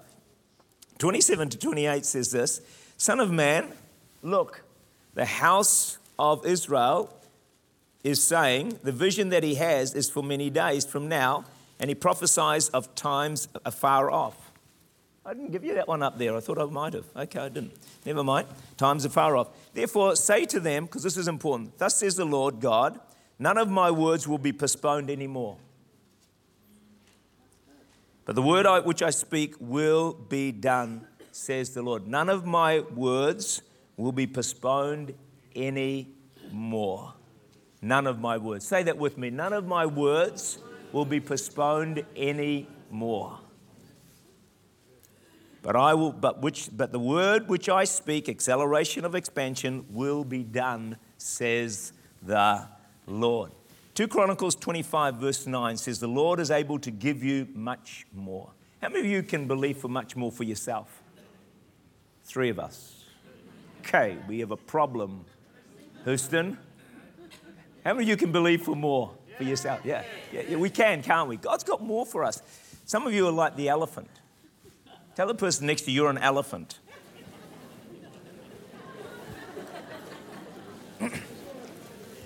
27 0.98 1.48
to 1.48 1.58
28 1.58 2.06
says 2.06 2.30
this 2.32 2.60
Son 2.98 3.22
of 3.22 3.32
man, 3.32 3.72
look, 4.22 4.64
the 5.14 5.24
house 5.24 5.98
of 6.20 6.46
Israel 6.46 7.10
is 8.04 8.22
saying 8.22 8.78
the 8.84 8.92
vision 8.92 9.30
that 9.30 9.42
he 9.42 9.56
has 9.56 9.94
is 9.94 10.10
for 10.10 10.22
many 10.22 10.50
days 10.50 10.86
from 10.86 11.08
now, 11.08 11.46
and 11.80 11.90
he 11.90 11.96
prophesies 11.96 12.68
of 12.70 12.94
times 12.96 13.48
afar 13.64 14.12
off. 14.12 14.51
I 15.24 15.34
didn't 15.34 15.52
give 15.52 15.64
you 15.64 15.76
that 15.76 15.88
one 15.88 16.02
up 16.02 16.18
there. 16.18 16.36
I 16.36 16.40
thought 16.40 16.58
I 16.58 16.66
might 16.66 16.94
have. 16.94 17.06
Okay, 17.16 17.40
I 17.40 17.50
didn't. 17.50 17.74
Never 18.06 18.24
mind. 18.24 18.48
Times 18.78 19.06
are 19.06 19.10
far 19.10 19.38
off. 19.38 19.50
Therefore, 19.74 20.16
say 20.16 20.46
to 20.46 20.60
them, 20.60 20.86
because 20.86 21.04
this 21.04 21.16
is 21.16 21.28
important, 21.28 21.78
Thus 21.78 21.98
says 21.98 22.16
the 22.16 22.26
Lord 22.26 22.60
God, 22.60 23.00
none 23.38 23.58
of 23.58 23.70
my 23.70 23.92
words 23.92 24.28
will 24.28 24.40
be 24.40 24.52
postponed 24.52 25.12
anymore. 25.12 25.58
But 28.26 28.36
the 28.36 28.42
word 28.42 28.66
which 28.86 29.04
I 29.04 29.12
speak 29.12 29.56
will 29.60 30.14
be 30.14 30.52
done, 30.52 31.06
says 31.32 31.72
the 31.72 31.82
Lord. 31.82 32.08
None 32.08 32.30
of 32.30 32.46
my 32.46 32.80
words 32.80 33.62
will 33.98 34.12
be 34.12 34.26
postponed 34.26 35.14
anymore. 35.56 37.14
None 37.82 38.08
of 38.08 38.20
my 38.20 38.38
words. 38.38 38.66
Say 38.68 38.84
that 38.84 38.98
with 38.98 39.18
me. 39.18 39.30
None 39.30 39.54
of 39.54 39.68
my 39.68 39.86
words 39.86 40.60
will 40.92 41.06
be 41.06 41.20
postponed 41.20 42.04
anymore. 42.16 43.41
But 45.62 45.76
I 45.76 45.94
will 45.94 46.12
but 46.12 46.42
which 46.42 46.70
but 46.76 46.92
the 46.92 47.00
word 47.00 47.48
which 47.48 47.70
I 47.70 47.84
speak, 47.84 48.28
acceleration 48.30 49.06
of 49.06 49.14
expansion, 49.16 49.86
will 49.90 50.24
be 50.24 50.44
done, 50.44 50.98
says 51.18 51.94
the 52.24 52.68
Lord. 53.06 53.52
2 53.94 54.08
Chronicles 54.08 54.56
25, 54.56 55.16
verse 55.16 55.46
9 55.46 55.76
says, 55.78 56.00
The 56.00 56.08
Lord 56.08 56.40
is 56.40 56.50
able 56.50 56.80
to 56.80 56.90
give 56.90 57.24
you 57.24 57.48
much 57.54 58.06
more. 58.16 58.50
How 58.82 58.88
many 58.88 59.02
of 59.02 59.06
you 59.06 59.22
can 59.22 59.48
believe 59.48 59.78
for 59.78 59.90
much 59.90 60.16
more 60.16 60.32
for 60.32 60.44
yourself? 60.44 61.04
Three 62.24 62.50
of 62.50 62.58
us. 62.58 63.04
Okay, 63.82 64.18
we 64.28 64.40
have 64.40 64.52
a 64.52 64.58
problem. 64.58 65.26
Houston, 66.06 66.58
how 67.84 67.94
many 67.94 68.06
of 68.06 68.10
you 68.10 68.18
can 68.18 68.32
believe 68.32 68.62
for 68.62 68.76
more 68.76 69.12
for 69.38 69.44
yourself? 69.44 69.82
Yeah, 69.84 70.04
yeah, 70.32 70.44
yeah, 70.48 70.58
we 70.58 70.70
can, 70.70 71.04
can't 71.04 71.28
we? 71.28 71.36
God's 71.36 71.64
got 71.64 71.84
more 71.84 72.06
for 72.06 72.24
us. 72.24 72.42
Some 72.86 73.06
of 73.06 73.14
you 73.14 73.28
are 73.28 73.32
like 73.32 73.58
the 73.58 73.68
elephant. 73.68 74.21
Tell 75.16 75.28
the 75.28 75.36
person 75.36 75.68
next 75.68 75.82
to 75.84 75.92
you, 75.92 76.04
you're 76.04 76.10
an 76.10 76.18
elephant. 76.18 76.80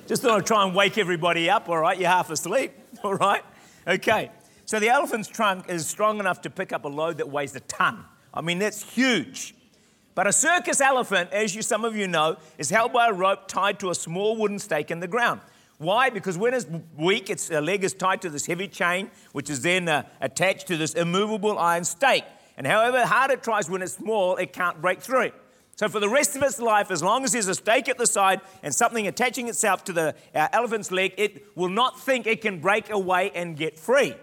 Just 0.07 0.21
thought 0.21 0.39
I'd 0.39 0.45
try 0.45 0.63
and 0.65 0.75
wake 0.75 0.99
everybody 0.99 1.49
up, 1.49 1.67
all 1.67 1.79
right? 1.79 1.97
You're 1.97 2.09
half 2.09 2.29
asleep, 2.29 2.73
all 3.03 3.15
right? 3.15 3.43
Okay. 3.87 4.29
So 4.65 4.79
the 4.79 4.89
elephant's 4.89 5.27
trunk 5.27 5.69
is 5.69 5.87
strong 5.87 6.19
enough 6.19 6.41
to 6.41 6.49
pick 6.49 6.73
up 6.73 6.85
a 6.85 6.87
load 6.87 7.17
that 7.17 7.29
weighs 7.29 7.55
a 7.55 7.59
ton. 7.61 8.05
I 8.33 8.41
mean, 8.41 8.59
that's 8.59 8.83
huge. 8.93 9.55
But 10.13 10.27
a 10.27 10.33
circus 10.33 10.79
elephant, 10.81 11.31
as 11.31 11.55
you, 11.55 11.61
some 11.61 11.85
of 11.85 11.95
you 11.95 12.07
know, 12.07 12.37
is 12.57 12.69
held 12.69 12.93
by 12.93 13.09
a 13.09 13.13
rope 13.13 13.47
tied 13.47 13.79
to 13.79 13.89
a 13.89 13.95
small 13.95 14.35
wooden 14.37 14.59
stake 14.59 14.91
in 14.91 14.99
the 14.99 15.07
ground. 15.07 15.41
Why? 15.77 16.09
Because 16.09 16.37
when 16.37 16.53
it's 16.53 16.65
weak, 16.97 17.29
its 17.29 17.51
leg 17.51 17.83
is 17.83 17.93
tied 17.93 18.21
to 18.21 18.29
this 18.29 18.45
heavy 18.45 18.67
chain, 18.67 19.11
which 19.33 19.49
is 19.49 19.61
then 19.61 19.89
uh, 19.89 20.03
attached 20.21 20.67
to 20.67 20.77
this 20.77 20.93
immovable 20.93 21.59
iron 21.59 21.83
stake. 21.83 22.23
And 22.57 22.65
however 22.65 23.05
hard 23.05 23.31
it 23.31 23.43
tries 23.43 23.69
when 23.69 23.81
it's 23.81 23.93
small, 23.93 24.37
it 24.37 24.53
can't 24.53 24.81
break 24.81 25.01
through. 25.01 25.31
So, 25.77 25.89
for 25.89 25.99
the 25.99 26.07
rest 26.07 26.37
of 26.37 26.43
its 26.43 26.59
life, 26.59 26.89
as 26.89 27.03
long 27.03 27.25
as 27.25 27.33
there's 27.33 27.49
a 27.49 27.55
stake 27.55 27.89
at 27.89 27.97
the 27.97 28.07
side 28.07 28.39
and 28.63 28.73
something 28.73 29.07
attaching 29.07 29.49
itself 29.49 29.83
to 29.85 29.93
the 29.93 30.15
uh, 30.33 30.47
elephant's 30.53 30.89
leg, 30.89 31.13
it 31.17 31.45
will 31.57 31.69
not 31.69 31.99
think 31.99 32.27
it 32.27 32.39
can 32.39 32.61
break 32.61 32.89
away 32.89 33.31
and 33.35 33.57
get 33.57 33.77
free. 33.77 34.15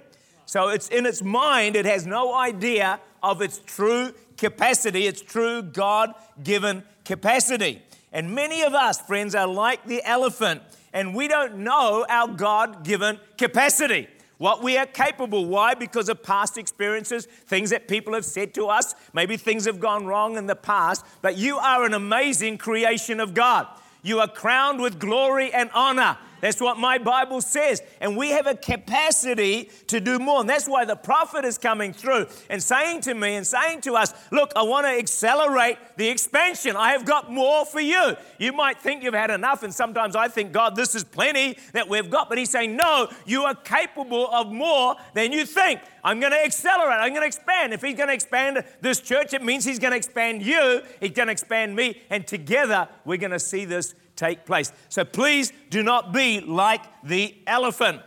So, 0.47 0.69
it's 0.69 0.89
in 0.89 1.05
its 1.05 1.23
mind, 1.23 1.77
it 1.77 1.85
has 1.85 2.07
no 2.07 2.35
idea 2.35 3.01
of 3.23 3.43
its 3.43 3.59
true 3.59 4.15
capacity, 4.39 5.07
its 5.07 5.21
true 5.21 5.63
God 5.63 6.15
given 6.43 6.85
capacity. 7.05 7.83
And 8.13 8.35
many 8.35 8.63
of 8.63 8.73
us, 8.73 9.01
friends, 9.03 9.35
are 9.35 9.47
like 9.47 9.85
the 9.87 10.03
elephant, 10.05 10.63
and 10.95 11.15
we 11.15 11.29
don't 11.29 11.59
know 11.59 12.07
our 12.09 12.29
God 12.29 12.83
given 12.83 13.19
capacity 13.37 14.09
what 14.43 14.61
we 14.61 14.77
are 14.77 14.87
capable. 14.87 15.47
Why? 15.47 15.75
Because 15.75 16.09
of 16.09 16.21
past 16.21 16.59
experiences, 16.59 17.27
things 17.27 17.71
that 17.71 17.87
people 17.87 18.13
have 18.15 18.25
said 18.25 18.53
to 18.55 18.67
us. 18.67 18.93
Maybe 19.13 19.37
things 19.37 19.67
have 19.67 19.79
gone 19.79 20.05
wrong 20.05 20.37
in 20.37 20.49
the 20.49 20.57
past, 20.57 21.07
but 21.23 21.37
you 21.37 21.59
are 21.59 21.85
an 21.85 21.95
amazing 21.95 22.59
creation 22.59 23.21
of 23.21 23.35
God. 23.35 23.69
You 24.03 24.19
are 24.19 24.27
crowned 24.27 24.81
with 24.81 24.99
glory 24.99 25.53
and 25.53 25.71
honor. 25.73 26.19
That's 26.43 26.61
what 26.61 26.77
my 26.77 26.99
Bible 26.99 27.41
says. 27.41 27.83
And 28.01 28.17
we 28.17 28.31
have 28.31 28.49
a 28.49 28.57
capacity 28.57 29.71
to 29.87 30.01
do 30.01 30.19
more. 30.19 30.41
And 30.41 30.51
that's 30.51 30.69
why 30.69 30.85
the 30.85 30.97
prophet 30.97 31.45
is 31.45 31.57
coming 31.57 31.93
through 31.93 32.27
and 32.51 32.61
saying 32.61 33.03
to 33.03 33.15
me 33.15 33.37
and 33.37 33.47
saying 33.47 33.83
to 33.83 33.95
us, 33.95 34.13
Look, 34.33 34.53
I 34.57 34.63
want 34.65 34.85
to 34.87 34.91
accelerate 34.91 35.79
the 35.97 36.09
expansion. 36.09 36.75
I 36.75 36.91
have 36.93 37.05
got 37.05 37.33
more 37.33 37.65
for 37.65 37.81
you. 37.81 38.17
You 38.39 38.53
might 38.53 38.81
think 38.81 39.05
you've 39.05 39.15
had 39.15 39.31
enough. 39.31 39.63
And 39.63 39.73
sometimes 39.73 40.17
I 40.17 40.27
think, 40.27 40.51
God, 40.51 40.75
this 40.75 40.97
is 40.97 41.05
plenty 41.05 41.57
that 41.75 41.89
we've 41.89 42.11
got. 42.11 42.29
But 42.29 42.39
He's 42.39 42.51
saying, 42.51 42.75
No, 42.75 43.09
you 43.25 43.45
are 43.45 43.55
capable 43.55 44.27
of 44.27 44.51
more 44.51 44.97
than 45.15 45.31
you 45.31 45.47
think. 45.47 45.81
I'm 46.03 46.19
going 46.19 46.33
to 46.33 46.45
accelerate. 46.45 46.99
I'm 46.99 47.11
going 47.11 47.23
to 47.23 47.27
expand. 47.29 47.73
If 47.73 47.83
He's 47.83 47.95
going 47.95 48.09
to 48.09 48.15
expand 48.15 48.65
this 48.81 48.99
church, 48.99 49.33
it 49.33 49.45
means 49.45 49.65
He's 49.65 49.79
going 49.79 49.93
to 49.93 49.97
expand 49.97 50.43
you. 50.43 50.83
He's 50.99 51.13
going 51.13 51.29
to 51.29 51.33
expand 51.33 51.77
me. 51.77 52.03
And 52.11 52.27
together, 52.27 52.89
we're 53.05 53.19
going 53.19 53.31
to 53.31 53.39
see 53.39 53.65
this 53.65 53.95
take 54.17 54.45
place. 54.45 54.73
So 54.89 55.05
please 55.05 55.53
do 55.71 55.83
not 55.83 56.13
be 56.13 56.41
like 56.41 56.83
the 57.03 57.35
elephant. 57.47 58.03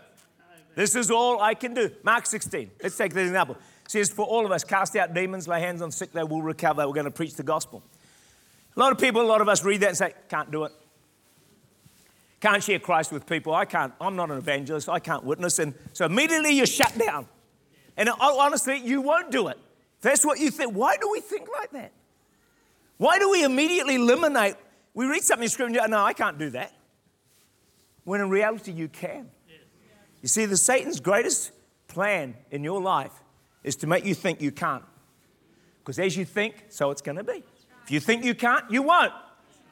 This 0.76 0.96
is 0.96 1.10
all 1.10 1.42
I 1.42 1.54
can 1.54 1.74
do. 1.74 1.90
Mark 2.04 2.26
16. 2.26 2.72
Let's 2.84 2.98
take 2.98 3.14
this 3.14 3.28
example. 3.28 3.56
It 3.86 3.92
says, 3.92 4.10
For 4.10 4.26
all 4.26 4.46
of 4.46 4.52
us, 4.52 4.64
cast 4.64 4.96
out 4.96 5.14
demons, 5.14 5.48
lay 5.48 5.62
hands 5.62 5.82
on 5.82 5.92
sick, 5.92 6.12
they 6.12 6.24
will 6.24 6.42
recover. 6.42 6.86
We're 6.88 6.94
going 6.94 7.06
to 7.06 7.12
preach 7.12 7.36
the 7.36 7.44
gospel. 7.44 7.82
A 8.76 8.80
lot 8.80 8.92
of 8.92 8.98
people, 8.98 9.22
a 9.22 9.24
lot 9.24 9.42
of 9.42 9.48
us 9.48 9.64
read 9.64 9.82
that 9.82 9.90
and 9.90 9.98
say, 9.98 10.14
Can't 10.30 10.52
do 10.52 10.66
it. 10.66 10.72
Can't 12.42 12.62
share 12.62 12.80
Christ 12.80 13.12
with 13.12 13.26
people. 13.26 13.54
I 13.54 13.66
can't. 13.66 13.94
I'm 14.00 14.16
not 14.16 14.30
an 14.30 14.38
evangelist. 14.38 14.90
I 14.90 15.00
can't 15.00 15.24
witness. 15.24 15.58
And 15.60 15.74
so 15.94 16.06
immediately 16.06 16.52
you're 16.52 16.66
shut 16.66 16.96
down. 16.98 17.28
And 17.98 18.10
honestly, 18.20 18.78
you 18.84 19.02
won't 19.02 19.32
do 19.32 19.48
it. 19.48 19.58
That's 20.02 20.26
what 20.26 20.40
you 20.40 20.52
think. 20.52 20.74
Why 20.74 20.98
do 20.98 21.10
we 21.10 21.22
think 21.22 21.48
like 21.58 21.72
that? 21.72 21.92
Why 22.98 23.18
do 23.20 23.32
we 23.32 23.44
immediately 23.44 23.96
eliminate 23.96 24.56
we 24.96 25.06
read 25.06 25.24
something 25.24 25.44
in 25.44 25.50
Scripture 25.50 25.80
and 25.80 25.92
go, 25.92 25.98
no, 25.98 26.04
I 26.04 26.14
can't 26.14 26.40
do 26.40 26.50
that. 26.52 26.74
When 28.06 28.22
in 28.22 28.30
reality, 28.30 28.72
you 28.72 28.88
can. 28.88 29.30
You 30.22 30.28
see, 30.28 30.46
the 30.46 30.58
Satan's 30.58 31.00
greatest 31.00 31.52
plan 31.88 32.36
in 32.50 32.64
your 32.64 32.82
life 32.82 33.12
is 33.64 33.76
to 33.78 33.88
make 33.88 34.06
you 34.06 34.16
think 34.16 34.42
you 34.42 34.52
can't. 34.52 34.84
Because 35.80 36.00
as 36.00 36.18
you 36.18 36.26
think, 36.26 36.66
so 36.70 36.90
it's 36.90 37.02
going 37.02 37.18
to 37.18 37.24
be. 37.24 37.44
If 37.84 37.92
you 37.92 38.00
think 38.00 38.24
you 38.24 38.34
can't, 38.34 38.70
you 38.72 38.82
won't. 38.82 39.14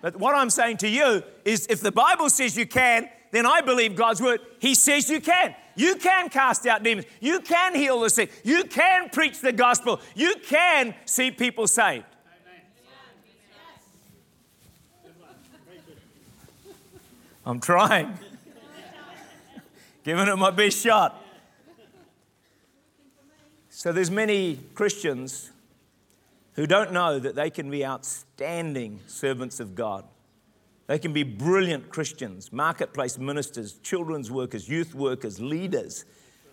But 0.01 0.17
what 0.17 0.35
I'm 0.35 0.49
saying 0.49 0.77
to 0.77 0.87
you 0.87 1.23
is 1.45 1.65
if 1.67 1.79
the 1.79 1.91
Bible 1.91 2.29
says 2.29 2.57
you 2.57 2.67
can, 2.67 3.09
then 3.31 3.45
I 3.47 3.61
believe 3.61 3.95
God's 3.95 4.21
word. 4.21 4.41
He 4.59 4.75
says 4.75 5.09
you 5.09 5.21
can. 5.21 5.55
You 5.75 5.95
can 5.95 6.29
cast 6.29 6.67
out 6.67 6.83
demons. 6.83 7.07
You 7.19 7.39
can 7.39 7.73
heal 7.73 8.01
the 8.01 8.09
sick. 8.09 8.31
You 8.43 8.65
can 8.65 9.09
preach 9.09 9.41
the 9.41 9.51
gospel. 9.51 10.01
You 10.13 10.35
can 10.45 10.93
see 11.05 11.31
people 11.31 11.65
saved. 11.65 12.05
I'm 17.45 17.59
trying. 17.59 18.17
Giving 20.03 20.27
it 20.27 20.35
my 20.37 20.51
best 20.51 20.77
shot. 20.77 21.21
So 23.69 23.91
there's 23.91 24.11
many 24.11 24.59
Christians 24.75 25.51
who 26.53 26.67
don't 26.67 26.93
know 26.93 27.19
that 27.19 27.35
they 27.35 27.49
can 27.49 27.69
be 27.69 27.85
outstanding 27.85 28.99
servants 29.07 29.59
of 29.59 29.75
God. 29.75 30.05
They 30.87 30.99
can 30.99 31.13
be 31.13 31.23
brilliant 31.23 31.89
Christians, 31.89 32.51
marketplace 32.51 33.17
ministers, 33.17 33.73
children's 33.83 34.29
workers, 34.29 34.69
youth 34.69 34.93
workers, 34.93 35.39
leaders, 35.39 36.05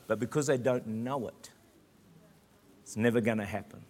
but 0.06 0.18
because 0.18 0.47
they 0.47 0.56
don't 0.56 0.87
know 0.87 1.28
it, 1.28 1.50
it's 2.82 2.97
never 2.97 3.20
going 3.20 3.38
to 3.38 3.44
happen. 3.44 3.80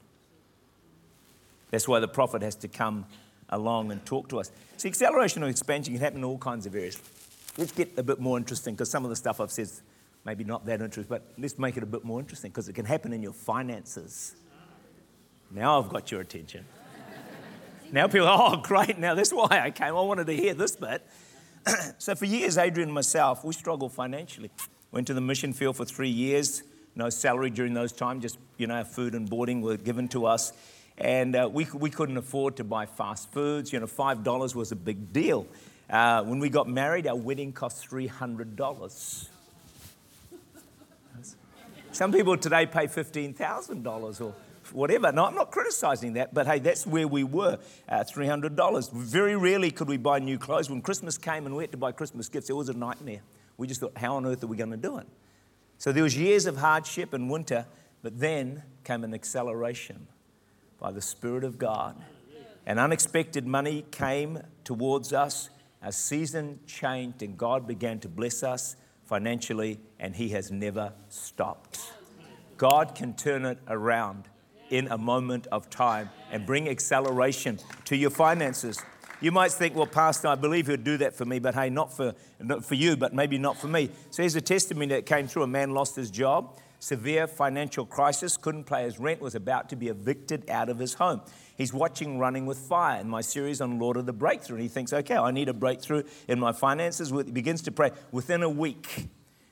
That's 1.71 1.87
why 1.87 2.01
the 2.01 2.09
prophet 2.09 2.43
has 2.43 2.57
to 2.57 2.69
come 2.69 3.07
along 3.51 3.93
and 3.93 4.05
talk 4.07 4.29
to 4.29 4.41
us. 4.41 4.51
See, 4.77 4.89
acceleration 4.89 5.43
or 5.43 5.49
expansion 5.49 5.95
can 5.95 6.01
happen 6.01 6.19
in 6.19 6.25
all 6.25 6.39
kinds 6.39 6.67
of 6.67 6.75
areas. 6.75 6.99
Let's 7.59 7.73
get 7.73 7.91
a 7.99 8.03
bit 8.03 8.21
more 8.21 8.39
interesting 8.39 8.75
because 8.75 8.91
some 8.91 9.05
of 9.05 9.11
the 9.11 9.17
stuff 9.17 9.41
I've 9.41 9.51
said 9.51 9.63
is 9.63 9.83
maybe 10.25 10.45
not 10.45 10.65
that 10.67 10.81
interesting, 10.81 11.09
but 11.09 11.25
let's 11.39 11.59
make 11.59 11.77
it 11.77 11.83
a 11.83 11.87
bit 11.87 12.05
more 12.05 12.21
interesting 12.21 12.51
because 12.51 12.69
it 12.69 12.75
can 12.75 12.87
happen 12.87 13.13
in 13.13 13.23
your 13.23 13.33
finances. 13.33 14.35
Now 15.51 15.81
I've 15.81 15.89
got 15.89 16.11
your 16.11 16.21
attention. 16.21 16.65
now 17.93 18.07
people, 18.07 18.29
oh, 18.31 18.57
great, 18.57 18.99
now 18.99 19.15
that's 19.15 19.33
why 19.33 19.61
I 19.65 19.71
came. 19.71 19.89
I 19.89 20.01
wanted 20.01 20.27
to 20.29 20.37
hear 20.37 20.55
this 20.55 20.77
bit. 20.77 21.07
so 21.99 22.15
for 22.15 22.25
years, 22.25 22.57
Adrian 22.57 22.89
and 22.89 22.95
myself, 22.95 23.45
we 23.45 23.53
struggled 23.53 23.93
financially. 23.93 24.51
Went 24.93 25.07
to 25.09 25.15
the 25.15 25.21
mission 25.21 25.53
field 25.53 25.77
for 25.77 25.85
three 25.85 26.09
years, 26.09 26.63
no 26.95 27.11
salary 27.11 27.51
during 27.51 27.75
those 27.75 27.93
times, 27.93 28.23
just, 28.23 28.39
you 28.57 28.67
know, 28.67 28.83
food 28.85 29.15
and 29.15 29.29
boarding 29.29 29.61
were 29.61 29.77
given 29.77 30.09
to 30.09 30.27
us 30.27 30.53
and 31.01 31.35
uh, 31.35 31.49
we, 31.51 31.67
we 31.73 31.89
couldn't 31.89 32.19
afford 32.19 32.57
to 32.57 32.65
buy 32.65 32.85
fast 32.85 33.33
foods. 33.33 33.73
You 33.73 33.81
know, 33.81 33.87
$5 33.87 34.55
was 34.55 34.71
a 34.71 34.77
big 34.77 35.13
deal. 35.13 35.47
Uh, 35.89 36.23
when 36.23 36.39
we 36.39 36.51
got 36.51 36.69
married, 36.69 37.07
our 37.07 37.17
wedding 37.17 37.53
cost 37.53 37.89
$300. 37.89 39.29
Some 41.93 42.13
people 42.13 42.37
today 42.37 42.67
pay 42.67 42.87
$15,000 42.87 44.21
or 44.21 44.35
whatever. 44.73 45.11
No, 45.11 45.25
I'm 45.25 45.35
not 45.35 45.51
criticizing 45.51 46.13
that, 46.13 46.33
but 46.35 46.47
hey, 46.47 46.59
that's 46.59 46.87
where 46.87 47.09
we 47.09 47.25
were 47.25 47.59
uh, 47.89 48.05
$300. 48.05 48.93
Very 48.93 49.37
rarely 49.37 49.71
could 49.71 49.89
we 49.89 49.97
buy 49.97 50.19
new 50.19 50.39
clothes. 50.39 50.71
When 50.71 50.83
Christmas 50.83 51.17
came 51.17 51.47
and 51.47 51.57
we 51.57 51.65
had 51.65 51.73
to 51.73 51.79
buy 51.79 51.93
Christmas 51.93 52.29
gifts, 52.29 52.51
it 52.51 52.53
was 52.53 52.69
a 52.69 52.75
nightmare. 52.75 53.23
We 53.57 53.67
just 53.67 53.81
thought, 53.81 53.97
how 53.97 54.17
on 54.17 54.27
earth 54.27 54.45
are 54.45 54.47
we 54.47 54.57
going 54.57 54.71
to 54.71 54.77
do 54.77 54.99
it? 54.99 55.07
So 55.79 55.93
there 55.93 56.03
was 56.03 56.17
years 56.17 56.45
of 56.47 56.59
hardship 56.59 57.15
and 57.15 57.31
winter, 57.31 57.67
but 58.03 58.21
then 58.21 58.63
came 58.85 59.03
an 59.03 59.15
acceleration 59.15 60.07
by 60.81 60.91
the 60.91 61.03
Spirit 61.03 61.45
of 61.45 61.59
God. 61.59 61.97
And 62.67 62.79
unexpected 62.79 63.47
money 63.47 63.85
came 63.91 64.41
towards 64.65 65.13
us. 65.13 65.51
Our 65.83 65.93
season 65.93 66.61
changed, 66.67 67.23
and 67.23 67.39
God 67.39 67.67
began 67.67 68.01
to 68.01 68.09
bless 68.09 68.43
us 68.43 68.77
financially, 69.05 69.79
and 69.99 70.17
He 70.17 70.31
has 70.31 70.51
never 70.51 70.93
stopped. 71.09 71.81
God 72.57 72.95
can 72.95 73.15
turn 73.15 73.45
it 73.45 73.59
around 73.69 74.29
in 74.71 74.87
a 74.89 74.99
moment 74.99 75.47
of 75.51 75.69
time 75.69 76.11
and 76.31 76.47
bring 76.47 76.69
acceleration 76.69 77.59
to 77.87 77.97
your 77.97 78.11
finances. 78.11 78.83
You 79.21 79.33
might 79.33 79.53
think, 79.53 79.75
well, 79.75 79.87
Pastor, 79.87 80.29
I 80.29 80.35
believe 80.35 80.67
he'll 80.67 80.77
do 80.77 80.97
that 80.99 81.15
for 81.15 81.25
me, 81.25 81.41
but 81.41 81.55
hey, 81.55 81.69
not 81.69 81.95
for, 81.95 82.15
not 82.39 82.65
for 82.65 82.75
you, 82.75 82.97
but 82.97 83.13
maybe 83.13 83.37
not 83.37 83.59
for 83.59 83.69
me. 83.69 83.91
So 84.11 84.23
here's 84.23 84.37
a 84.37 84.41
testimony 84.41 84.87
that 84.89 85.05
came 85.05 85.27
through. 85.27 85.43
A 85.43 85.47
man 85.47 85.73
lost 85.73 85.97
his 85.97 86.11
job, 86.11 86.57
severe 86.81 87.29
financial 87.29 87.87
crisis, 87.87 88.37
couldn't 88.37 88.65
pay 88.65 88.83
his 88.83 88.99
rent, 88.99 89.21
was 89.21 89.37
about 89.37 89.69
to 89.69 89.77
be 89.77 89.89
evicted 89.89 90.51
out 90.51 90.69
of 90.69 90.79
his 90.79 90.95
home. 90.95 91.21
He's 91.57 91.73
watching 91.73 92.19
Running 92.19 92.47
with 92.47 92.59
Fire 92.59 93.01
in 93.01 93.09
my 93.09 93.21
series 93.21 93.61
on 93.61 93.79
Lord 93.79 93.97
of 93.97 94.07
the 94.07 94.13
Breakthrough. 94.13 94.57
And 94.57 94.63
he 94.63 94.69
thinks, 94.69 94.93
okay, 94.93 95.17
I 95.17 95.31
need 95.31 95.49
a 95.49 95.55
breakthrough 95.55 96.03
in 96.27 96.41
my 96.41 96.53
finances. 96.53 97.11
He 97.11 97.31
begins 97.31 97.63
to 97.63 97.71
pray. 97.71 97.91
Within 98.11 98.43
a 98.43 98.49
week, 98.49 99.09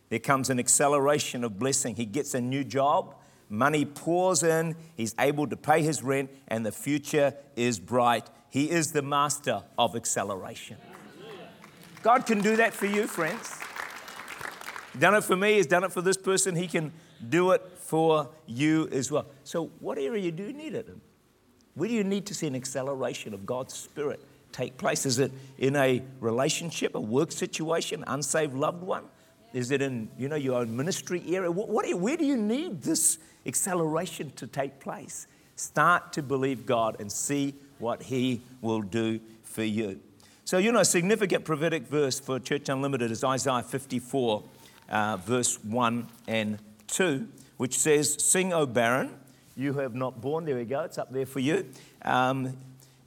there 0.08 0.18
comes 0.18 0.50
an 0.50 0.58
acceleration 0.58 1.44
of 1.44 1.58
blessing. 1.58 1.96
He 1.96 2.06
gets 2.06 2.34
a 2.34 2.40
new 2.40 2.64
job. 2.64 3.14
Money 3.50 3.84
pours 3.84 4.42
in, 4.42 4.76
he's 4.94 5.14
able 5.18 5.46
to 5.46 5.56
pay 5.56 5.82
his 5.82 6.02
rent, 6.02 6.30
and 6.48 6.66
the 6.66 6.72
future 6.72 7.34
is 7.56 7.78
bright. 7.78 8.28
He 8.50 8.70
is 8.70 8.92
the 8.92 9.00
master 9.00 9.62
of 9.78 9.96
acceleration. 9.96 10.76
God 12.02 12.26
can 12.26 12.40
do 12.40 12.56
that 12.56 12.74
for 12.74 12.86
you, 12.86 13.06
friends. 13.06 13.58
Done 14.98 15.14
it 15.14 15.24
for 15.24 15.36
me, 15.36 15.54
he's 15.54 15.66
done 15.66 15.84
it 15.84 15.92
for 15.92 16.02
this 16.02 16.16
person, 16.16 16.56
he 16.56 16.66
can 16.66 16.92
do 17.28 17.52
it 17.52 17.62
for 17.78 18.28
you 18.46 18.88
as 18.92 19.10
well. 19.10 19.26
So, 19.44 19.70
what 19.80 19.98
area 19.98 20.30
do 20.30 20.44
you 20.44 20.52
need 20.52 20.74
it 20.74 20.88
in? 20.88 21.00
Where 21.74 21.88
do 21.88 21.94
you 21.94 22.04
need 22.04 22.26
to 22.26 22.34
see 22.34 22.46
an 22.46 22.56
acceleration 22.56 23.34
of 23.34 23.46
God's 23.46 23.74
Spirit 23.74 24.20
take 24.52 24.76
place? 24.76 25.06
Is 25.06 25.18
it 25.18 25.32
in 25.58 25.76
a 25.76 26.02
relationship, 26.20 26.94
a 26.94 27.00
work 27.00 27.32
situation, 27.32 28.04
unsaved 28.06 28.54
loved 28.54 28.82
one? 28.82 29.04
Is 29.52 29.70
it 29.70 29.80
in 29.80 30.08
you 30.18 30.28
know 30.28 30.36
your 30.36 30.60
own 30.60 30.76
ministry 30.76 31.22
area? 31.28 31.50
What, 31.50 31.68
what, 31.68 31.92
where 31.94 32.16
do 32.16 32.24
you 32.24 32.36
need 32.36 32.82
this 32.82 33.18
acceleration 33.46 34.32
to 34.36 34.46
take 34.46 34.80
place? 34.80 35.26
Start 35.56 36.12
to 36.12 36.22
believe 36.22 36.66
God 36.66 36.96
and 37.00 37.10
see 37.10 37.54
what 37.78 38.02
He 38.02 38.42
will 38.60 38.82
do 38.82 39.20
for 39.42 39.64
you. 39.64 40.00
So, 40.44 40.58
you 40.58 40.72
know, 40.72 40.80
a 40.80 40.84
significant 40.84 41.44
prophetic 41.44 41.86
verse 41.86 42.18
for 42.18 42.40
Church 42.40 42.68
Unlimited 42.68 43.10
is 43.10 43.22
Isaiah 43.22 43.62
54, 43.62 44.42
uh, 44.88 45.16
verse 45.18 45.62
1 45.62 46.06
and 46.26 46.58
2, 46.88 47.28
which 47.56 47.78
says, 47.78 48.22
Sing, 48.22 48.52
O 48.52 48.66
barren, 48.66 49.14
you 49.56 49.74
have 49.74 49.94
not 49.94 50.20
born. 50.20 50.44
There 50.44 50.56
we 50.56 50.64
go, 50.64 50.80
it's 50.80 50.98
up 50.98 51.12
there 51.12 51.26
for 51.26 51.40
you. 51.40 51.66
Um, 52.02 52.56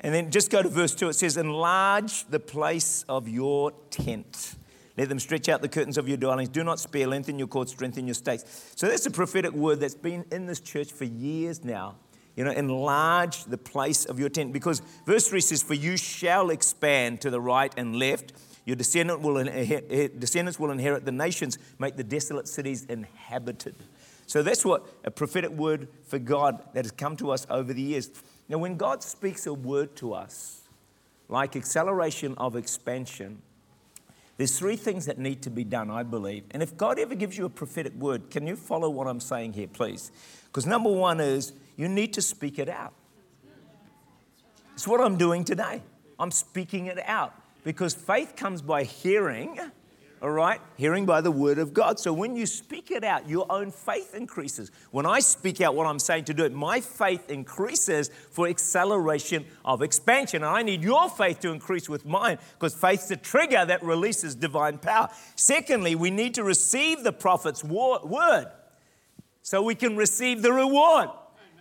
and 0.01 0.13
then 0.13 0.31
just 0.31 0.49
go 0.49 0.63
to 0.63 0.69
verse 0.69 0.95
2. 0.95 1.09
It 1.09 1.13
says, 1.13 1.37
Enlarge 1.37 2.25
the 2.25 2.39
place 2.39 3.05
of 3.07 3.27
your 3.27 3.71
tent. 3.89 4.55
Let 4.97 5.09
them 5.09 5.19
stretch 5.19 5.47
out 5.47 5.61
the 5.61 5.69
curtains 5.69 5.97
of 5.97 6.07
your 6.07 6.17
dwellings. 6.17 6.49
Do 6.49 6.63
not 6.63 6.79
spare. 6.79 7.07
Lengthen 7.07 7.39
your 7.39 7.47
cords, 7.47 7.71
strengthen 7.71 8.07
your 8.07 8.13
stakes. 8.13 8.73
So 8.75 8.87
that's 8.87 9.05
a 9.05 9.11
prophetic 9.11 9.53
word 9.53 9.79
that's 9.79 9.95
been 9.95 10.25
in 10.31 10.47
this 10.47 10.59
church 10.59 10.91
for 10.91 11.05
years 11.05 11.63
now. 11.63 11.95
You 12.35 12.43
know, 12.43 12.51
enlarge 12.51 13.45
the 13.45 13.57
place 13.57 14.05
of 14.05 14.19
your 14.19 14.29
tent. 14.29 14.53
Because 14.53 14.81
verse 15.05 15.27
3 15.27 15.41
says, 15.41 15.63
For 15.63 15.73
you 15.73 15.97
shall 15.97 16.49
expand 16.49 17.21
to 17.21 17.29
the 17.29 17.41
right 17.41 17.73
and 17.77 17.95
left. 17.95 18.33
Your 18.65 18.75
descendant 18.75 19.21
will 19.21 19.37
inherit, 19.37 20.19
descendants 20.19 20.59
will 20.59 20.71
inherit 20.71 21.05
the 21.05 21.11
nations, 21.11 21.57
make 21.79 21.95
the 21.95 22.03
desolate 22.03 22.47
cities 22.47 22.85
inhabited. 22.85 23.75
So 24.27 24.43
that's 24.43 24.63
what 24.63 24.85
a 25.03 25.11
prophetic 25.11 25.51
word 25.51 25.87
for 26.07 26.19
God 26.19 26.63
that 26.73 26.85
has 26.85 26.91
come 26.91 27.17
to 27.17 27.31
us 27.31 27.47
over 27.49 27.73
the 27.73 27.81
years. 27.81 28.09
Now, 28.47 28.59
when 28.59 28.77
God 28.77 29.03
speaks 29.03 29.47
a 29.47 29.53
word 29.53 29.95
to 29.97 30.13
us, 30.13 30.61
like 31.27 31.55
acceleration 31.55 32.35
of 32.37 32.55
expansion, 32.55 33.41
there's 34.37 34.57
three 34.57 34.75
things 34.75 35.05
that 35.07 35.17
need 35.17 35.41
to 35.43 35.49
be 35.49 35.63
done, 35.63 35.89
I 35.89 36.03
believe. 36.03 36.43
And 36.51 36.61
if 36.61 36.77
God 36.77 36.99
ever 36.99 37.15
gives 37.15 37.37
you 37.37 37.45
a 37.45 37.49
prophetic 37.49 37.93
word, 37.95 38.29
can 38.29 38.47
you 38.47 38.55
follow 38.55 38.89
what 38.89 39.07
I'm 39.07 39.19
saying 39.19 39.53
here, 39.53 39.67
please? 39.67 40.11
Because 40.45 40.65
number 40.65 40.91
one 40.91 41.19
is 41.19 41.53
you 41.77 41.87
need 41.87 42.13
to 42.13 42.21
speak 42.21 42.59
it 42.59 42.69
out. 42.69 42.93
It's 44.73 44.87
what 44.87 45.01
I'm 45.01 45.17
doing 45.17 45.43
today. 45.43 45.81
I'm 46.19 46.31
speaking 46.31 46.85
it 46.85 46.99
out 47.05 47.40
because 47.63 47.93
faith 47.93 48.35
comes 48.35 48.61
by 48.61 48.83
hearing 48.83 49.59
all 50.21 50.29
right? 50.29 50.61
Hearing 50.77 51.07
by 51.07 51.21
the 51.21 51.31
word 51.31 51.57
of 51.57 51.73
God. 51.73 51.99
So 51.99 52.13
when 52.13 52.35
you 52.35 52.45
speak 52.45 52.91
it 52.91 53.03
out, 53.03 53.27
your 53.27 53.51
own 53.51 53.71
faith 53.71 54.13
increases. 54.13 54.71
When 54.91 55.07
I 55.07 55.19
speak 55.19 55.61
out 55.61 55.73
what 55.73 55.87
I'm 55.87 55.97
saying 55.97 56.25
to 56.25 56.33
do 56.33 56.45
it, 56.45 56.53
my 56.53 56.79
faith 56.79 57.31
increases 57.31 58.11
for 58.29 58.47
acceleration 58.47 59.45
of 59.65 59.81
expansion. 59.81 60.43
And 60.43 60.55
I 60.55 60.61
need 60.61 60.83
your 60.83 61.09
faith 61.09 61.39
to 61.39 61.49
increase 61.49 61.89
with 61.89 62.05
mine 62.05 62.37
because 62.53 62.75
faith's 62.75 63.07
the 63.07 63.17
trigger 63.17 63.65
that 63.65 63.81
releases 63.81 64.35
divine 64.35 64.77
power. 64.77 65.09
Secondly, 65.35 65.95
we 65.95 66.11
need 66.11 66.35
to 66.35 66.43
receive 66.43 67.03
the 67.03 67.13
prophet's 67.13 67.63
word 67.63 68.45
so 69.41 69.63
we 69.63 69.73
can 69.73 69.95
receive 69.95 70.43
the 70.43 70.53
reward. 70.53 71.09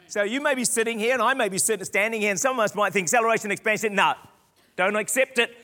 So 0.07 0.23
you 0.23 0.43
may 0.43 0.55
be 0.55 0.67
sitting 0.67 0.99
here 0.99 1.15
and 1.15 1.23
I 1.23 1.33
may 1.33 1.49
be 1.49 1.57
sitting, 1.57 1.85
standing 1.87 2.21
here, 2.21 2.31
and 2.31 2.39
some 2.39 2.59
of 2.59 2.65
us 2.65 2.75
might 2.75 2.93
think 2.93 3.05
acceleration, 3.05 3.51
expansion. 3.51 3.95
No, 3.95 4.15
don't 4.77 4.97
accept 4.97 5.39
it 5.39 5.57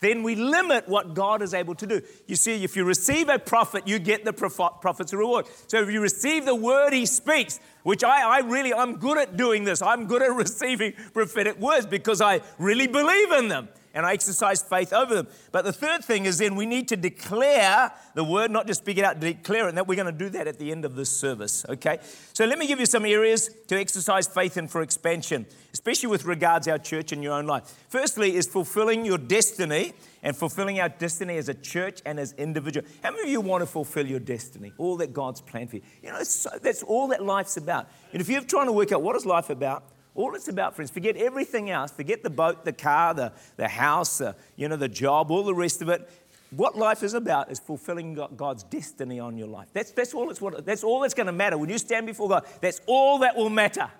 then 0.00 0.22
we 0.22 0.34
limit 0.34 0.88
what 0.88 1.14
God 1.14 1.40
is 1.40 1.54
able 1.54 1.74
to 1.76 1.86
do. 1.86 2.02
You 2.26 2.36
see, 2.36 2.62
if 2.64 2.76
you 2.76 2.84
receive 2.84 3.28
a 3.28 3.38
prophet, 3.38 3.86
you 3.88 3.98
get 3.98 4.24
the 4.24 4.32
prophet's 4.32 5.14
reward. 5.14 5.46
So 5.66 5.80
if 5.82 5.90
you 5.90 6.00
receive 6.00 6.44
the 6.44 6.54
word 6.54 6.92
he 6.92 7.06
speaks, 7.06 7.60
which 7.84 8.04
I, 8.04 8.36
I 8.36 8.38
really, 8.40 8.74
I'm 8.74 8.96
good 8.96 9.18
at 9.18 9.36
doing 9.36 9.64
this. 9.64 9.80
I'm 9.80 10.06
good 10.06 10.22
at 10.22 10.32
receiving 10.34 10.92
prophetic 11.12 11.58
words 11.58 11.86
because 11.86 12.20
I 12.20 12.40
really 12.58 12.86
believe 12.86 13.32
in 13.32 13.48
them 13.48 13.68
and 13.94 14.04
I 14.04 14.12
exercise 14.12 14.62
faith 14.62 14.92
over 14.92 15.14
them. 15.14 15.28
But 15.52 15.64
the 15.64 15.72
third 15.72 16.04
thing 16.04 16.26
is 16.26 16.38
then 16.38 16.56
we 16.56 16.66
need 16.66 16.88
to 16.88 16.96
declare 16.96 17.92
the 18.14 18.24
word, 18.24 18.50
not 18.50 18.66
just 18.66 18.82
speak 18.82 18.98
it 18.98 19.04
out, 19.04 19.20
declare 19.20 19.66
it. 19.66 19.68
And 19.70 19.78
that 19.78 19.86
we're 19.86 19.94
going 19.94 20.06
to 20.06 20.12
do 20.12 20.28
that 20.30 20.46
at 20.46 20.58
the 20.58 20.72
end 20.72 20.84
of 20.84 20.96
this 20.96 21.16
service, 21.16 21.64
okay? 21.68 21.98
So 22.32 22.44
let 22.44 22.58
me 22.58 22.66
give 22.66 22.80
you 22.80 22.86
some 22.86 23.04
areas 23.04 23.48
to 23.68 23.78
exercise 23.78 24.26
faith 24.26 24.56
in 24.56 24.68
for 24.68 24.82
expansion, 24.82 25.46
especially 25.72 26.08
with 26.08 26.24
regards 26.24 26.66
our 26.66 26.78
church 26.78 27.12
and 27.12 27.22
your 27.22 27.32
own 27.32 27.46
life. 27.46 27.72
Firstly 27.88 28.34
is 28.34 28.46
fulfilling 28.46 29.04
your 29.04 29.18
destiny 29.18 29.92
and 30.22 30.36
fulfilling 30.36 30.80
our 30.80 30.88
destiny 30.88 31.36
as 31.36 31.48
a 31.48 31.54
church 31.54 32.00
and 32.04 32.18
as 32.18 32.32
individual. 32.32 32.86
How 33.02 33.12
many 33.12 33.24
of 33.24 33.28
you 33.28 33.40
want 33.40 33.62
to 33.62 33.66
fulfill 33.66 34.06
your 34.06 34.20
destiny? 34.20 34.72
All 34.78 34.96
that 34.96 35.12
God's 35.12 35.40
planned 35.40 35.70
for 35.70 35.76
you. 35.76 35.82
You 36.02 36.10
know, 36.10 36.22
so, 36.24 36.50
that's 36.60 36.82
all 36.82 37.08
that 37.08 37.22
life's 37.22 37.56
about. 37.56 37.88
And 38.12 38.20
if 38.20 38.28
you're 38.28 38.42
trying 38.42 38.66
to 38.66 38.72
work 38.72 38.90
out 38.90 39.02
what 39.02 39.14
is 39.14 39.24
life 39.24 39.50
about, 39.50 39.84
all 40.14 40.34
it's 40.34 40.48
about, 40.48 40.76
friends, 40.76 40.90
forget 40.90 41.16
everything 41.16 41.70
else. 41.70 41.90
Forget 41.90 42.22
the 42.22 42.30
boat, 42.30 42.64
the 42.64 42.72
car, 42.72 43.14
the, 43.14 43.32
the 43.56 43.66
house, 43.66 44.20
uh, 44.20 44.34
you 44.56 44.68
know, 44.68 44.76
the 44.76 44.88
job, 44.88 45.30
all 45.30 45.42
the 45.42 45.54
rest 45.54 45.82
of 45.82 45.88
it. 45.88 46.08
What 46.50 46.76
life 46.76 47.02
is 47.02 47.14
about 47.14 47.50
is 47.50 47.58
fulfilling 47.58 48.14
God's 48.36 48.62
destiny 48.62 49.18
on 49.18 49.36
your 49.36 49.48
life. 49.48 49.68
That's, 49.72 49.90
that's 49.90 50.14
all, 50.14 50.30
it's 50.30 50.40
what, 50.40 50.64
that's 50.64 50.84
all 50.84 51.00
that's 51.00 51.14
going 51.14 51.26
to 51.26 51.32
matter. 51.32 51.58
When 51.58 51.68
you 51.68 51.78
stand 51.78 52.06
before 52.06 52.28
God, 52.28 52.46
that's 52.60 52.80
all 52.86 53.18
that 53.20 53.34
will 53.34 53.50
matter. 53.50 53.90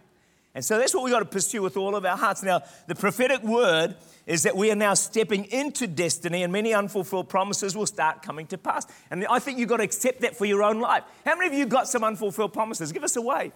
And 0.55 0.64
so 0.64 0.79
that's 0.79 0.94
what 0.94 1.03
we've 1.03 1.12
got 1.12 1.18
to 1.18 1.24
pursue 1.24 1.62
with 1.62 1.77
all 1.77 1.96
of 1.96 2.05
our 2.05 2.16
hearts. 2.16 2.44
Now, 2.44 2.62
the 2.87 2.94
prophetic 2.94 3.42
word 3.42 3.96
is 4.24 4.44
that 4.44 4.57
we 4.57 4.70
are 4.70 4.77
now 4.77 4.94
stepping 4.94 5.46
into 5.46 5.88
destiny 5.88 6.44
and 6.44 6.53
many 6.53 6.72
unfulfilled 6.72 7.29
promises 7.29 7.77
will 7.77 7.87
start 7.87 8.22
coming 8.22 8.46
to 8.46 8.57
pass. 8.57 8.87
And 9.11 9.27
I 9.27 9.40
think 9.40 9.59
you've 9.59 9.68
got 9.68 9.79
to 9.79 9.83
accept 9.83 10.20
that 10.20 10.37
for 10.37 10.44
your 10.44 10.62
own 10.62 10.79
life. 10.79 11.03
How 11.24 11.35
many 11.35 11.48
of 11.48 11.55
you 11.55 11.66
got 11.66 11.88
some 11.88 12.05
unfulfilled 12.05 12.53
promises? 12.53 12.92
Give 12.92 13.03
us 13.03 13.16
a 13.16 13.20
wave. 13.20 13.50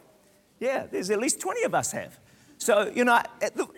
Yeah, 0.58 0.86
there's 0.90 1.10
at 1.10 1.20
least 1.20 1.40
20 1.40 1.62
of 1.62 1.74
us 1.74 1.92
have. 1.92 2.18
So, 2.58 2.90
you 2.94 3.04
know, 3.04 3.22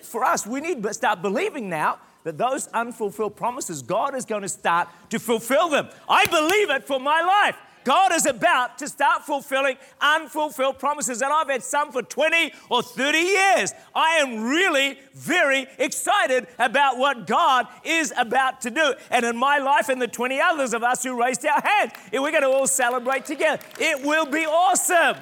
for 0.03 0.25
us, 0.25 0.47
we 0.47 0.61
need 0.61 0.83
to 0.83 0.95
start 0.95 1.23
believing 1.23 1.69
now 1.69 1.99
that 2.25 2.37
those 2.37 2.67
unfulfilled 2.69 3.37
promises, 3.37 3.83
God 3.83 4.15
is 4.15 4.25
going 4.25 4.43
to 4.43 4.49
start 4.49 4.89
to 5.11 5.19
fulfill 5.19 5.69
them. 5.69 5.89
I 6.09 6.27
believe 6.27 6.71
it 6.71 6.87
for 6.87 7.01
my 7.01 7.23
life. 7.23 7.57
God 7.85 8.13
is 8.13 8.27
about 8.27 8.79
to 8.79 8.89
start 8.89 9.25
fulfilling 9.25 9.77
unfulfilled 10.01 10.79
promises, 10.79 11.23
and 11.23 11.33
I've 11.33 11.49
had 11.49 11.63
some 11.63 11.93
for 11.93 12.03
20 12.03 12.53
or 12.69 12.83
30 12.83 13.19
years. 13.19 13.73
I 13.95 14.17
am 14.17 14.45
really 14.45 14.99
very 15.15 15.67
excited 15.79 16.47
about 16.59 16.99
what 16.99 17.27
God 17.27 17.69
is 17.85 18.13
about 18.19 18.61
to 18.63 18.71
do. 18.71 18.95
And 19.11 19.25
in 19.25 19.37
my 19.37 19.59
life, 19.59 19.89
and 19.89 20.01
the 20.01 20.09
20 20.09 20.41
others 20.41 20.75
of 20.75 20.83
us 20.83 21.03
who 21.03 21.19
raised 21.19 21.45
our 21.47 21.61
hands, 21.63 21.93
we're 22.13 22.31
going 22.31 22.43
to 22.43 22.51
all 22.51 22.67
celebrate 22.67 23.25
together. 23.25 23.63
It 23.79 24.05
will 24.05 24.27
be 24.27 24.45
awesome. 24.45 25.17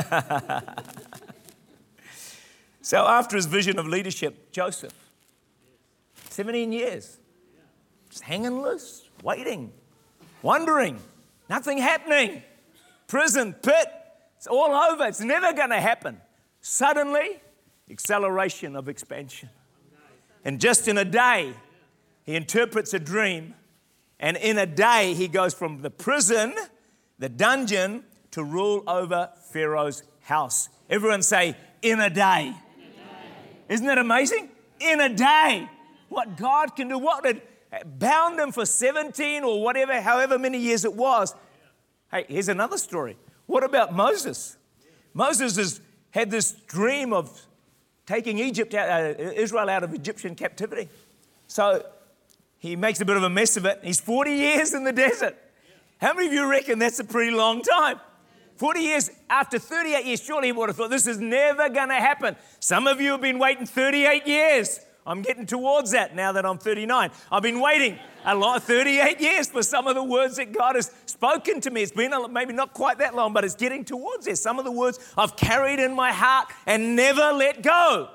so, 2.82 3.06
after 3.06 3.36
his 3.36 3.46
vision 3.46 3.78
of 3.78 3.86
leadership, 3.86 4.52
Joseph, 4.52 4.94
17 6.30 6.72
years, 6.72 7.18
just 8.10 8.22
hanging 8.22 8.62
loose, 8.62 9.08
waiting, 9.22 9.72
wondering, 10.42 10.98
nothing 11.48 11.78
happening. 11.78 12.42
Prison, 13.06 13.52
pit, 13.52 13.86
it's 14.36 14.46
all 14.46 14.72
over, 14.72 15.04
it's 15.04 15.20
never 15.20 15.52
going 15.52 15.70
to 15.70 15.80
happen. 15.80 16.20
Suddenly, 16.60 17.40
acceleration 17.90 18.76
of 18.76 18.88
expansion. 18.88 19.50
And 20.44 20.60
just 20.60 20.88
in 20.88 20.98
a 20.98 21.04
day, 21.04 21.54
he 22.24 22.34
interprets 22.34 22.94
a 22.94 22.98
dream 22.98 23.54
And 24.24 24.36
in 24.36 24.58
a 24.58 24.66
day, 24.66 25.14
he 25.14 25.28
goes 25.28 25.54
from 25.54 25.82
the 25.82 25.90
prison, 25.90 26.54
the 27.18 27.28
dungeon, 27.28 28.04
to 28.30 28.42
rule 28.42 28.82
over 28.86 29.28
Pharaoh's 29.54 30.02
house. 30.22 30.68
Everyone 30.90 31.22
say, 31.22 31.56
in 31.80 32.00
a 32.00 32.10
day. 32.10 32.48
In 32.48 32.52
a 32.52 32.54
day. 32.54 32.56
Isn't 33.68 33.86
that 33.86 33.98
amazing? 33.98 34.48
In 34.80 35.00
a 35.00 35.08
day. 35.08 35.68
What 36.08 36.36
God 36.36 36.74
can 36.74 36.88
do, 36.88 36.98
what 36.98 37.24
had 37.24 37.40
bound 37.98 38.40
him 38.40 38.50
for 38.50 38.66
17 38.66 39.44
or 39.44 39.62
whatever, 39.62 40.00
however 40.00 40.40
many 40.40 40.58
years 40.58 40.84
it 40.84 40.92
was. 40.92 41.36
Hey, 42.10 42.26
here's 42.28 42.48
another 42.48 42.76
story. 42.76 43.16
What 43.46 43.62
about 43.62 43.94
Moses? 43.94 44.56
Moses 45.12 45.56
has 45.56 45.80
had 46.10 46.32
this 46.32 46.50
dream 46.66 47.12
of 47.12 47.46
taking 48.06 48.38
Egypt 48.40 48.74
out, 48.74 48.88
uh, 48.88 49.22
Israel 49.22 49.70
out 49.70 49.84
of 49.84 49.94
Egyptian 49.94 50.34
captivity. 50.34 50.88
So 51.46 51.86
he 52.58 52.74
makes 52.74 53.00
a 53.00 53.04
bit 53.04 53.16
of 53.16 53.22
a 53.22 53.30
mess 53.30 53.56
of 53.56 53.66
it. 53.66 53.78
He's 53.84 54.00
40 54.00 54.32
years 54.32 54.74
in 54.74 54.82
the 54.82 54.92
desert. 54.92 55.36
How 56.00 56.12
many 56.12 56.26
of 56.26 56.32
you 56.32 56.50
reckon 56.50 56.80
that's 56.80 56.98
a 56.98 57.04
pretty 57.04 57.30
long 57.30 57.62
time? 57.62 58.00
40 58.56 58.80
years 58.80 59.10
after 59.28 59.58
38 59.58 60.04
years, 60.04 60.22
surely 60.22 60.48
he 60.48 60.52
would 60.52 60.68
have 60.68 60.76
thought 60.76 60.90
this 60.90 61.06
is 61.06 61.18
never 61.18 61.68
going 61.68 61.88
to 61.88 61.94
happen. 61.94 62.36
Some 62.60 62.86
of 62.86 63.00
you 63.00 63.12
have 63.12 63.20
been 63.20 63.38
waiting 63.38 63.66
38 63.66 64.26
years. 64.26 64.80
I'm 65.06 65.20
getting 65.22 65.44
towards 65.44 65.90
that 65.90 66.14
now 66.14 66.32
that 66.32 66.46
I'm 66.46 66.56
39. 66.56 67.10
I've 67.30 67.42
been 67.42 67.60
waiting 67.60 67.98
a 68.24 68.34
lot, 68.34 68.62
38 68.62 69.20
years 69.20 69.48
for 69.48 69.62
some 69.62 69.86
of 69.86 69.94
the 69.94 70.02
words 70.02 70.36
that 70.36 70.52
God 70.52 70.76
has 70.76 70.90
spoken 71.04 71.60
to 71.62 71.70
me. 71.70 71.82
It's 71.82 71.92
been 71.92 72.12
maybe 72.32 72.54
not 72.54 72.72
quite 72.72 72.98
that 72.98 73.14
long, 73.14 73.34
but 73.34 73.44
it's 73.44 73.54
getting 73.54 73.84
towards 73.84 74.24
there. 74.24 74.34
Some 74.34 74.58
of 74.58 74.64
the 74.64 74.72
words 74.72 74.98
I've 75.16 75.36
carried 75.36 75.78
in 75.78 75.94
my 75.94 76.10
heart 76.10 76.48
and 76.66 76.96
never 76.96 77.32
let 77.32 77.62
go. 77.62 78.08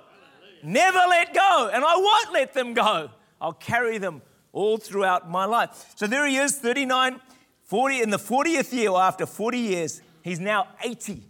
Never 0.64 0.98
let 0.98 1.34
go. 1.34 1.70
And 1.72 1.84
I 1.84 1.96
won't 1.96 2.34
let 2.34 2.54
them 2.54 2.74
go. 2.74 3.10
I'll 3.40 3.54
carry 3.54 4.00
them 4.00 4.24
all 4.52 4.78
throughout 4.78 5.30
my 5.30 5.46
life. 5.46 5.94
So 5.96 6.08
there 6.08 6.26
he 6.26 6.38
is, 6.38 6.58
39, 6.58 7.22
40, 7.66 8.02
in 8.02 8.10
the 8.10 8.18
40th 8.18 8.74
year, 8.74 8.92
after 8.96 9.28
40 9.28 9.60
years, 9.60 10.02
He's 10.24 10.40
now 10.40 10.68
80. 10.84 11.24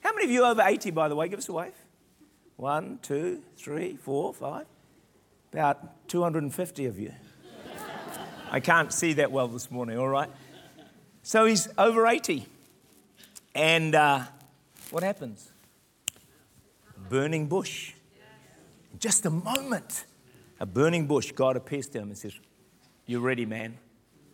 How 0.00 0.12
many 0.12 0.24
of 0.24 0.30
you 0.30 0.44
over 0.44 0.62
80, 0.62 0.90
by 0.90 1.08
the 1.08 1.16
way? 1.16 1.28
Give 1.28 1.38
us 1.38 1.48
a 1.48 1.52
wave. 1.52 1.72
One, 2.56 2.98
two, 3.02 3.42
three, 3.56 3.96
four, 3.96 4.34
five. 4.34 4.66
About 5.52 6.08
250 6.08 6.86
of 6.86 6.98
you. 6.98 7.12
I 8.50 8.60
can't 8.60 8.92
see 8.92 9.14
that 9.14 9.30
well 9.30 9.48
this 9.48 9.70
morning, 9.70 9.98
all 9.98 10.08
right? 10.08 10.30
So 11.22 11.44
he's 11.44 11.68
over 11.78 12.06
80. 12.06 12.46
And 13.54 13.94
uh, 13.94 14.24
what 14.90 15.02
happens? 15.02 15.52
Burning 17.08 17.46
bush. 17.46 17.92
In 18.92 18.98
just 18.98 19.26
a 19.26 19.30
moment, 19.30 20.04
a 20.58 20.66
burning 20.66 21.06
bush, 21.06 21.32
God 21.32 21.56
appears 21.56 21.88
to 21.88 21.98
him 21.98 22.08
and 22.08 22.18
says, 22.18 22.38
You 23.06 23.20
ready, 23.20 23.46
man? 23.46 23.78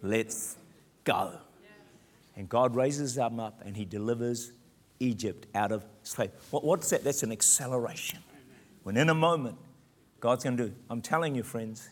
Let's 0.02 0.56
go. 1.04 1.32
And 2.37 2.49
God 2.49 2.77
raises 2.77 3.14
them 3.14 3.40
up 3.40 3.62
and 3.64 3.77
he 3.77 3.85
delivers 3.85 4.53
Egypt 5.01 5.46
out 5.55 5.72
of 5.72 5.85
slavery. 6.03 6.37
What, 6.51 6.64
what's 6.64 6.90
that? 6.90 7.03
That's 7.03 7.22
an 7.22 7.33
acceleration. 7.33 8.20
When 8.83 8.96
in 8.96 9.09
a 9.09 9.14
moment, 9.14 9.57
God's 10.20 10.44
going 10.44 10.57
to 10.57 10.68
do, 10.68 10.75
I'm 10.88 11.03
telling 11.03 11.35
you, 11.35 11.42
friends, 11.42 11.88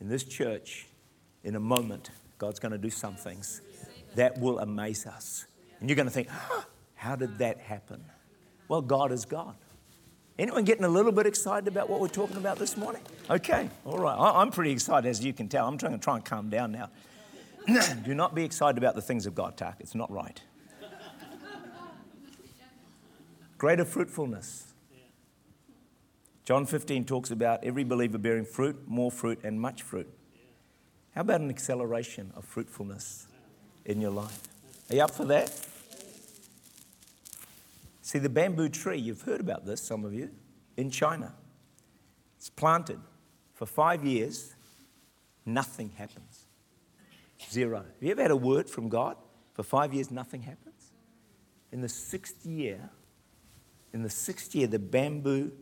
in 0.00 0.08
this 0.08 0.24
church, 0.24 0.86
in 1.44 1.56
a 1.56 1.60
moment, 1.60 2.10
God's 2.38 2.58
going 2.58 2.72
to 2.72 2.78
do 2.78 2.90
some 2.90 3.14
things 3.14 3.60
that 4.14 4.38
will 4.38 4.58
amaze 4.58 5.06
us. 5.06 5.46
And 5.80 5.88
you're 5.88 5.96
going 5.96 6.08
to 6.08 6.12
think, 6.12 6.28
how 6.94 7.16
did 7.16 7.38
that 7.38 7.58
happen? 7.58 8.04
Well, 8.68 8.82
God 8.82 9.12
is 9.12 9.24
God. 9.24 9.56
Anyone 10.38 10.64
getting 10.64 10.84
a 10.84 10.88
little 10.88 11.12
bit 11.12 11.26
excited 11.26 11.68
about 11.68 11.90
what 11.90 12.00
we're 12.00 12.08
talking 12.08 12.38
about 12.38 12.58
this 12.58 12.76
morning? 12.76 13.02
Okay, 13.28 13.68
all 13.84 13.98
right. 13.98 14.16
I'm 14.18 14.50
pretty 14.50 14.70
excited, 14.70 15.08
as 15.08 15.22
you 15.22 15.32
can 15.32 15.48
tell. 15.48 15.66
I'm 15.66 15.76
trying 15.76 15.92
to 15.92 15.98
try 15.98 16.16
and 16.16 16.24
calm 16.24 16.48
down 16.48 16.72
now. 16.72 16.88
Do 18.04 18.14
not 18.14 18.34
be 18.34 18.44
excited 18.44 18.78
about 18.78 18.94
the 18.94 19.02
things 19.02 19.26
of 19.26 19.34
God, 19.34 19.56
Tak. 19.56 19.76
It's 19.80 19.94
not 19.94 20.10
right. 20.10 20.40
Greater 23.58 23.84
fruitfulness. 23.84 24.72
John 26.44 26.66
15 26.66 27.04
talks 27.04 27.30
about 27.30 27.62
every 27.62 27.84
believer 27.84 28.18
bearing 28.18 28.44
fruit, 28.44 28.88
more 28.88 29.10
fruit, 29.10 29.40
and 29.44 29.60
much 29.60 29.82
fruit. 29.82 30.08
How 31.14 31.20
about 31.20 31.40
an 31.40 31.50
acceleration 31.50 32.32
of 32.34 32.44
fruitfulness 32.44 33.26
in 33.84 34.00
your 34.00 34.10
life? 34.10 34.40
Are 34.88 34.96
you 34.96 35.02
up 35.02 35.10
for 35.10 35.24
that? 35.26 35.52
See, 38.02 38.18
the 38.18 38.28
bamboo 38.28 38.68
tree, 38.68 38.98
you've 38.98 39.22
heard 39.22 39.40
about 39.40 39.66
this, 39.66 39.80
some 39.80 40.04
of 40.04 40.12
you, 40.12 40.30
in 40.76 40.90
China. 40.90 41.34
It's 42.38 42.50
planted 42.50 42.98
for 43.54 43.66
five 43.66 44.04
years, 44.04 44.54
nothing 45.44 45.90
happens. 45.96 46.39
Zero. 47.48 47.78
Have 47.78 48.02
you 48.02 48.10
ever 48.10 48.22
had 48.22 48.30
a 48.30 48.36
word 48.36 48.68
from 48.68 48.88
God? 48.88 49.16
For 49.54 49.62
five 49.62 49.94
years, 49.94 50.10
nothing 50.10 50.42
happens. 50.42 50.92
In 51.72 51.80
the 51.80 51.88
sixth 51.88 52.44
year, 52.44 52.90
in 53.92 54.02
the 54.02 54.10
sixth 54.10 54.54
year, 54.54 54.66
the 54.66 54.78
bamboo 54.78 55.52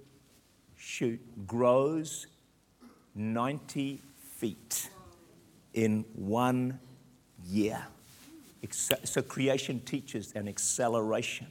shoot 0.77 1.21
grows 1.47 2.27
90 3.15 4.01
feet 4.37 4.91
in 5.75 6.05
one 6.15 6.79
year. 7.47 7.87
So 9.05 9.23
creation 9.23 9.81
teaches 9.81 10.33
an 10.35 10.49
acceleration 10.49 11.47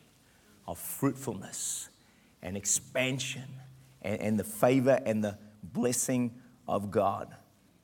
of 0.68 0.78
fruitfulness 0.78 1.90
and 2.42 2.58
expansion 2.58 3.48
and, 4.02 4.20
and 4.20 4.40
the 4.40 4.44
favor 4.44 5.00
and 5.06 5.24
the 5.24 5.38
blessing 5.63 6.34
of 6.68 6.92
God. 6.92 7.34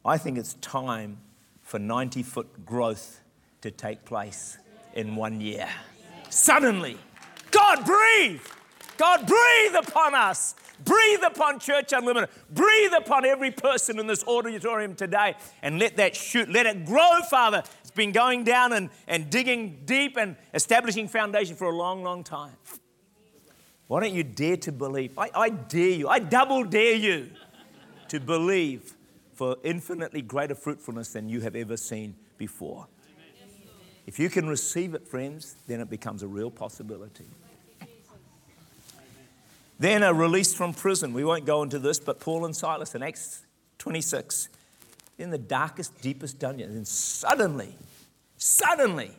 I 0.06 0.18
think 0.18 0.38
it's 0.38 0.56
time 0.56 1.20
for 1.64 1.80
90 1.80 2.24
foot 2.24 2.66
growth 2.66 3.22
to 3.62 3.72
take 3.72 4.06
place 4.06 4.58
in 4.94 5.16
one 5.16 5.42
year. 5.42 5.68
Suddenly, 6.30 6.98
God 7.52 7.86
breathe. 7.86 8.42
God 8.98 9.26
breathe 9.26 9.76
upon 9.88 10.14
us. 10.14 10.56
Breathe 10.84 11.22
upon 11.26 11.60
Church 11.60 11.94
Unlimited. 11.94 12.30
Breathe 12.50 12.92
upon 12.98 13.26
every 13.26 13.52
person 13.52 14.00
in 14.00 14.08
this 14.08 14.24
auditorium 14.28 14.96
today 14.96 15.36
and 15.62 15.80
let 15.80 15.98
that 15.98 16.16
shoot, 16.16 16.50
let 16.50 16.66
it 16.66 16.86
grow, 16.86 17.22
Father. 17.30 17.64
It's 17.82 17.92
been 17.92 18.12
going 18.12 18.44
down 18.44 18.74
and, 18.74 18.90
and 19.08 19.30
digging 19.30 19.82
deep 19.86 20.18
and 20.18 20.36
establishing 20.54 21.08
foundation 21.08 21.56
for 21.56 21.66
a 21.66 21.76
long, 21.76 22.04
long 22.04 22.24
time. 22.24 22.54
Why 23.88 24.02
don't 24.02 24.14
you 24.14 24.24
dare 24.24 24.58
to 24.58 24.72
believe? 24.72 25.18
I, 25.18 25.30
I 25.34 25.50
dare 25.50 25.90
you, 25.90 26.08
I 26.10 26.20
double 26.20 26.64
dare 26.64 26.96
you 26.96 27.30
to 28.10 28.20
believe 28.20 28.94
for 29.34 29.58
infinitely 29.64 30.22
greater 30.22 30.56
fruitfulness 30.56 31.14
than 31.14 31.30
you 31.30 31.42
have 31.42 31.56
ever 31.56 31.78
seen 31.78 32.16
before. 32.38 32.88
If 34.06 34.20
you 34.20 34.30
can 34.30 34.48
receive 34.48 34.94
it, 34.94 35.08
friends, 35.08 35.56
then 35.68 35.80
it 35.80 35.90
becomes 35.90 36.24
a 36.24 36.28
real 36.28 36.52
possibility. 36.52 37.26
Then 39.80 40.04
a 40.04 40.14
release 40.14 40.54
from 40.54 40.74
prison. 40.74 41.14
We 41.14 41.24
won't 41.24 41.46
go 41.46 41.64
into 41.64 41.80
this, 41.80 42.00
but 42.00 42.20
Paul 42.20 42.46
and 42.46 42.56
Silas 42.56 42.96
in 42.96 43.04
Acts 43.04 43.42
26, 43.80 44.50
in 45.18 45.30
the 45.30 45.38
darkest, 45.38 46.00
deepest 46.02 46.40
dungeon, 46.40 46.72
and 46.72 46.88
suddenly, 46.88 47.76
suddenly, 48.38 49.12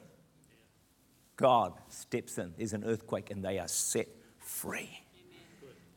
God 1.36 1.74
steps 1.88 2.38
in. 2.38 2.54
There's 2.56 2.72
an 2.72 2.84
earthquake, 2.84 3.30
and 3.30 3.44
they 3.44 3.58
are 3.58 3.68
set 3.68 4.08
free. 4.38 5.00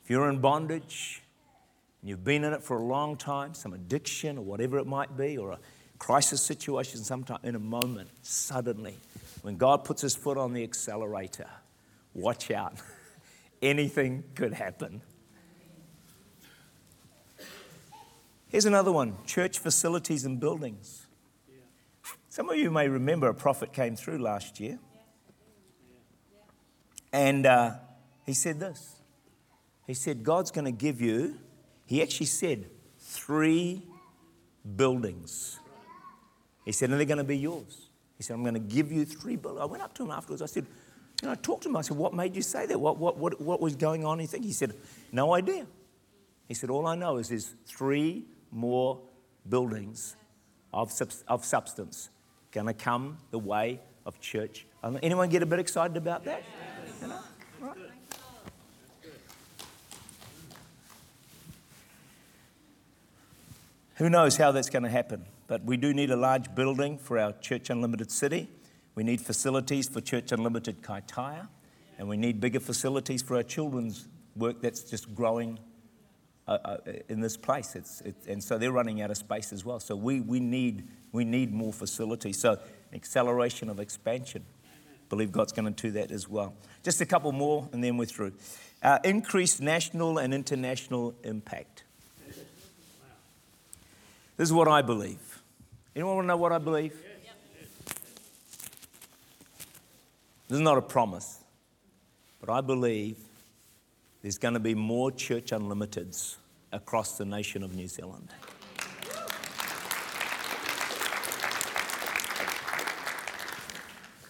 If 0.03 0.09
you're 0.09 0.29
in 0.29 0.39
bondage, 0.39 1.21
and 2.01 2.09
you've 2.09 2.23
been 2.23 2.43
in 2.43 2.53
it 2.53 2.63
for 2.63 2.77
a 2.77 2.83
long 2.83 3.17
time, 3.17 3.53
some 3.53 3.73
addiction 3.73 4.37
or 4.37 4.43
whatever 4.43 4.77
it 4.77 4.87
might 4.87 5.17
be, 5.17 5.37
or 5.37 5.51
a 5.51 5.59
crisis 5.97 6.41
situation, 6.41 7.03
sometime 7.03 7.39
in 7.43 7.55
a 7.55 7.59
moment, 7.59 8.09
suddenly, 8.21 8.95
when 9.41 9.57
God 9.57 9.83
puts 9.83 10.01
his 10.01 10.15
foot 10.15 10.37
on 10.37 10.53
the 10.53 10.63
accelerator, 10.63 11.49
watch 12.13 12.51
out. 12.51 12.75
Anything 13.61 14.23
could 14.35 14.53
happen. 14.53 15.01
Here's 18.49 18.65
another 18.65 18.91
one 18.91 19.17
church 19.25 19.59
facilities 19.59 20.23
and 20.23 20.39
buildings. 20.39 21.07
Some 22.29 22.49
of 22.49 22.57
you 22.57 22.69
may 22.69 22.87
remember 22.87 23.27
a 23.27 23.33
prophet 23.33 23.73
came 23.73 23.95
through 23.95 24.19
last 24.19 24.59
year, 24.59 24.77
and 27.11 27.45
uh, 27.45 27.71
he 28.25 28.33
said 28.33 28.59
this. 28.59 29.01
He 29.87 29.93
said, 29.93 30.23
God's 30.23 30.51
going 30.51 30.65
to 30.65 30.71
give 30.71 31.01
you 31.01 31.39
he 31.87 32.03
actually 32.03 32.27
said 32.27 32.69
three 32.99 33.81
buildings. 34.75 35.59
He 36.65 36.71
said, 36.73 36.89
and 36.89 36.99
they're 36.99 37.07
going 37.07 37.17
to 37.17 37.23
be 37.23 37.37
yours. 37.37 37.87
He 38.17 38.23
said, 38.23 38.33
I'm 38.33 38.43
going 38.43 38.53
to 38.53 38.59
give 38.59 38.91
you 38.91 39.05
three 39.05 39.37
buildings. 39.37 39.61
I 39.61 39.65
went 39.65 39.81
up 39.81 39.93
to 39.95 40.03
him 40.03 40.11
afterwards. 40.11 40.41
I 40.41 40.47
said, 40.47 40.65
you 41.21 41.27
know, 41.27 41.31
I 41.31 41.35
talked 41.35 41.63
to 41.63 41.69
him. 41.69 41.77
I 41.77 41.81
said, 41.81 41.97
what 41.97 42.13
made 42.13 42.35
you 42.35 42.41
say 42.41 42.65
that? 42.65 42.79
What, 42.79 42.97
what, 42.97 43.17
what, 43.17 43.41
what 43.41 43.61
was 43.61 43.75
going 43.75 44.05
on? 44.05 44.19
You 44.19 44.27
think? 44.27 44.43
He 44.43 44.51
said, 44.51 44.73
no 45.11 45.33
idea. 45.33 45.65
He 46.47 46.53
said, 46.53 46.69
all 46.69 46.85
I 46.85 46.95
know 46.95 47.17
is 47.17 47.29
there's 47.29 47.55
three 47.65 48.25
more 48.51 48.99
buildings 49.47 50.15
of, 50.73 50.91
of 51.27 51.45
substance 51.45 52.09
going 52.51 52.67
to 52.67 52.73
come 52.73 53.17
the 53.31 53.39
way 53.39 53.79
of 54.05 54.19
church. 54.19 54.65
Anyone 55.01 55.29
get 55.29 55.41
a 55.41 55.45
bit 55.45 55.59
excited 55.59 55.97
about 55.97 56.25
that? 56.25 56.43
You 57.01 57.07
know? 57.07 57.19
Who 63.97 64.11
knows 64.11 64.37
how 64.37 64.51
that's 64.51 64.69
going 64.69 64.83
to 64.83 64.89
happen? 64.89 65.25
But 65.47 65.63
we 65.63 65.75
do 65.75 65.91
need 65.91 66.11
a 66.11 66.15
large 66.15 66.53
building 66.53 66.99
for 66.99 67.17
our 67.17 67.33
Church 67.33 67.71
Unlimited 67.71 68.11
City. 68.11 68.47
We 68.93 69.03
need 69.03 69.21
facilities 69.21 69.87
for 69.87 70.01
Church 70.01 70.31
Unlimited 70.31 70.83
Kaitaia. 70.83 71.47
And 71.97 72.07
we 72.07 72.15
need 72.15 72.39
bigger 72.39 72.59
facilities 72.59 73.23
for 73.23 73.37
our 73.37 73.43
children's 73.43 74.07
work 74.35 74.61
that's 74.61 74.81
just 74.81 75.15
growing 75.15 75.57
uh, 76.47 76.59
uh, 76.63 76.77
in 77.09 77.21
this 77.21 77.37
place. 77.37 77.75
It's, 77.75 78.01
it, 78.01 78.15
and 78.27 78.43
so 78.43 78.59
they're 78.59 78.71
running 78.71 79.01
out 79.01 79.09
of 79.09 79.17
space 79.17 79.51
as 79.51 79.65
well. 79.65 79.79
So 79.79 79.95
we, 79.95 80.21
we, 80.21 80.39
need, 80.39 80.87
we 81.11 81.25
need 81.25 81.51
more 81.51 81.73
facilities. 81.73 82.39
So 82.39 82.59
acceleration 82.93 83.67
of 83.67 83.79
expansion. 83.79 84.45
Believe 85.09 85.31
God's 85.31 85.53
going 85.53 85.73
to 85.73 85.81
do 85.87 85.91
that 85.93 86.11
as 86.11 86.29
well. 86.29 86.53
Just 86.83 87.01
a 87.01 87.05
couple 87.07 87.31
more 87.31 87.67
and 87.73 87.83
then 87.83 87.97
we're 87.97 88.05
through. 88.05 88.33
Uh, 88.83 88.99
increased 89.03 89.59
national 89.59 90.19
and 90.19 90.35
international 90.35 91.15
impact. 91.23 91.83
This 94.37 94.49
is 94.49 94.53
what 94.53 94.67
I 94.67 94.83
believe. 94.83 95.41
Anyone 95.95 96.15
want 96.17 96.25
to 96.25 96.27
know 96.27 96.37
what 96.37 96.51
I 96.51 96.59
believe? 96.59 96.93
This 100.47 100.55
is 100.55 100.59
not 100.59 100.77
a 100.77 100.81
promise, 100.81 101.39
but 102.39 102.51
I 102.51 102.61
believe 102.61 103.17
there's 104.21 104.37
going 104.37 104.53
to 104.53 104.59
be 104.59 104.75
more 104.75 105.11
Church 105.11 105.45
Unlimiteds 105.47 106.35
across 106.71 107.17
the 107.17 107.25
nation 107.25 107.63
of 107.63 107.75
New 107.75 107.87
Zealand. 107.87 108.29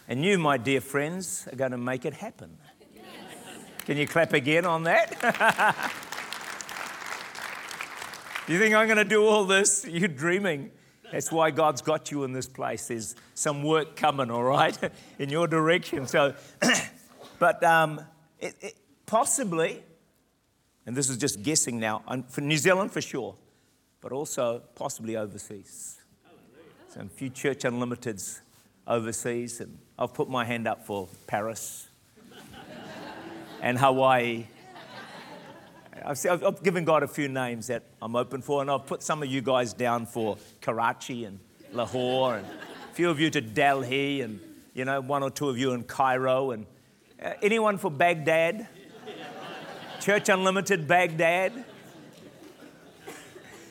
And 0.07 0.23
you, 0.23 0.39
my 0.39 0.55
dear 0.57 0.79
friends, 0.79 1.49
are 1.51 1.57
going 1.57 1.71
to 1.71 1.77
make 1.77 2.05
it 2.05 2.13
happen. 2.13 2.57
Can 3.85 3.97
you 3.97 4.07
clap 4.07 4.31
again 4.31 4.65
on 4.65 4.83
that? 4.83 5.91
you 8.53 8.59
think 8.59 8.75
I'm 8.75 8.87
going 8.87 8.97
to 8.97 9.03
do 9.03 9.25
all 9.25 9.45
this? 9.45 9.85
You're 9.85 10.07
dreaming. 10.07 10.71
That's 11.11 11.31
why 11.31 11.51
God's 11.51 11.81
got 11.81 12.11
you 12.11 12.23
in 12.23 12.33
this 12.33 12.47
place. 12.47 12.87
There's 12.87 13.15
some 13.33 13.63
work 13.63 13.95
coming, 13.95 14.29
all 14.31 14.43
right, 14.43 14.77
in 15.19 15.29
your 15.29 15.47
direction. 15.47 16.07
So, 16.07 16.33
but 17.39 17.63
um, 17.63 18.01
it, 18.39 18.55
it, 18.61 18.75
possibly, 19.05 19.83
and 20.85 20.95
this 20.95 21.09
is 21.09 21.17
just 21.17 21.43
guessing 21.43 21.79
now, 21.79 22.03
for 22.29 22.41
New 22.41 22.57
Zealand 22.57 22.91
for 22.91 23.01
sure, 23.01 23.35
but 24.01 24.11
also 24.11 24.61
possibly 24.75 25.17
overseas. 25.17 25.97
Some 26.89 27.09
few 27.09 27.29
Church 27.29 27.59
Unlimiteds 27.59 28.39
overseas, 28.87 29.59
and 29.59 29.77
I've 29.99 30.13
put 30.13 30.29
my 30.29 30.45
hand 30.45 30.67
up 30.67 30.85
for 30.85 31.07
Paris 31.27 31.87
and 33.61 33.77
Hawaii. 33.77 34.45
I've, 36.07 36.25
I've, 36.25 36.63
given 36.63 36.85
God 36.85 37.03
a 37.03 37.07
few 37.07 37.27
names 37.27 37.67
that 37.67 37.83
I'm 38.01 38.15
open 38.15 38.41
for, 38.41 38.61
and 38.61 38.71
I've 38.71 38.85
put 38.85 39.03
some 39.03 39.21
of 39.21 39.29
you 39.29 39.41
guys 39.41 39.73
down 39.73 40.05
for 40.05 40.37
Karachi 40.61 41.25
and 41.25 41.37
Lahore, 41.73 42.37
and 42.37 42.45
a 42.45 42.93
few 42.93 43.09
of 43.09 43.19
you 43.19 43.29
to 43.29 43.41
Delhi, 43.41 44.21
and 44.21 44.39
you 44.73 44.85
know, 44.85 45.01
one 45.01 45.21
or 45.21 45.29
two 45.29 45.49
of 45.49 45.57
you 45.57 45.73
in 45.73 45.83
Cairo, 45.83 46.51
and 46.51 46.65
uh, 47.21 47.33
anyone 47.41 47.77
for 47.77 47.91
Baghdad? 47.91 48.69
Church 49.99 50.29
Unlimited 50.29 50.87
Baghdad? 50.87 51.65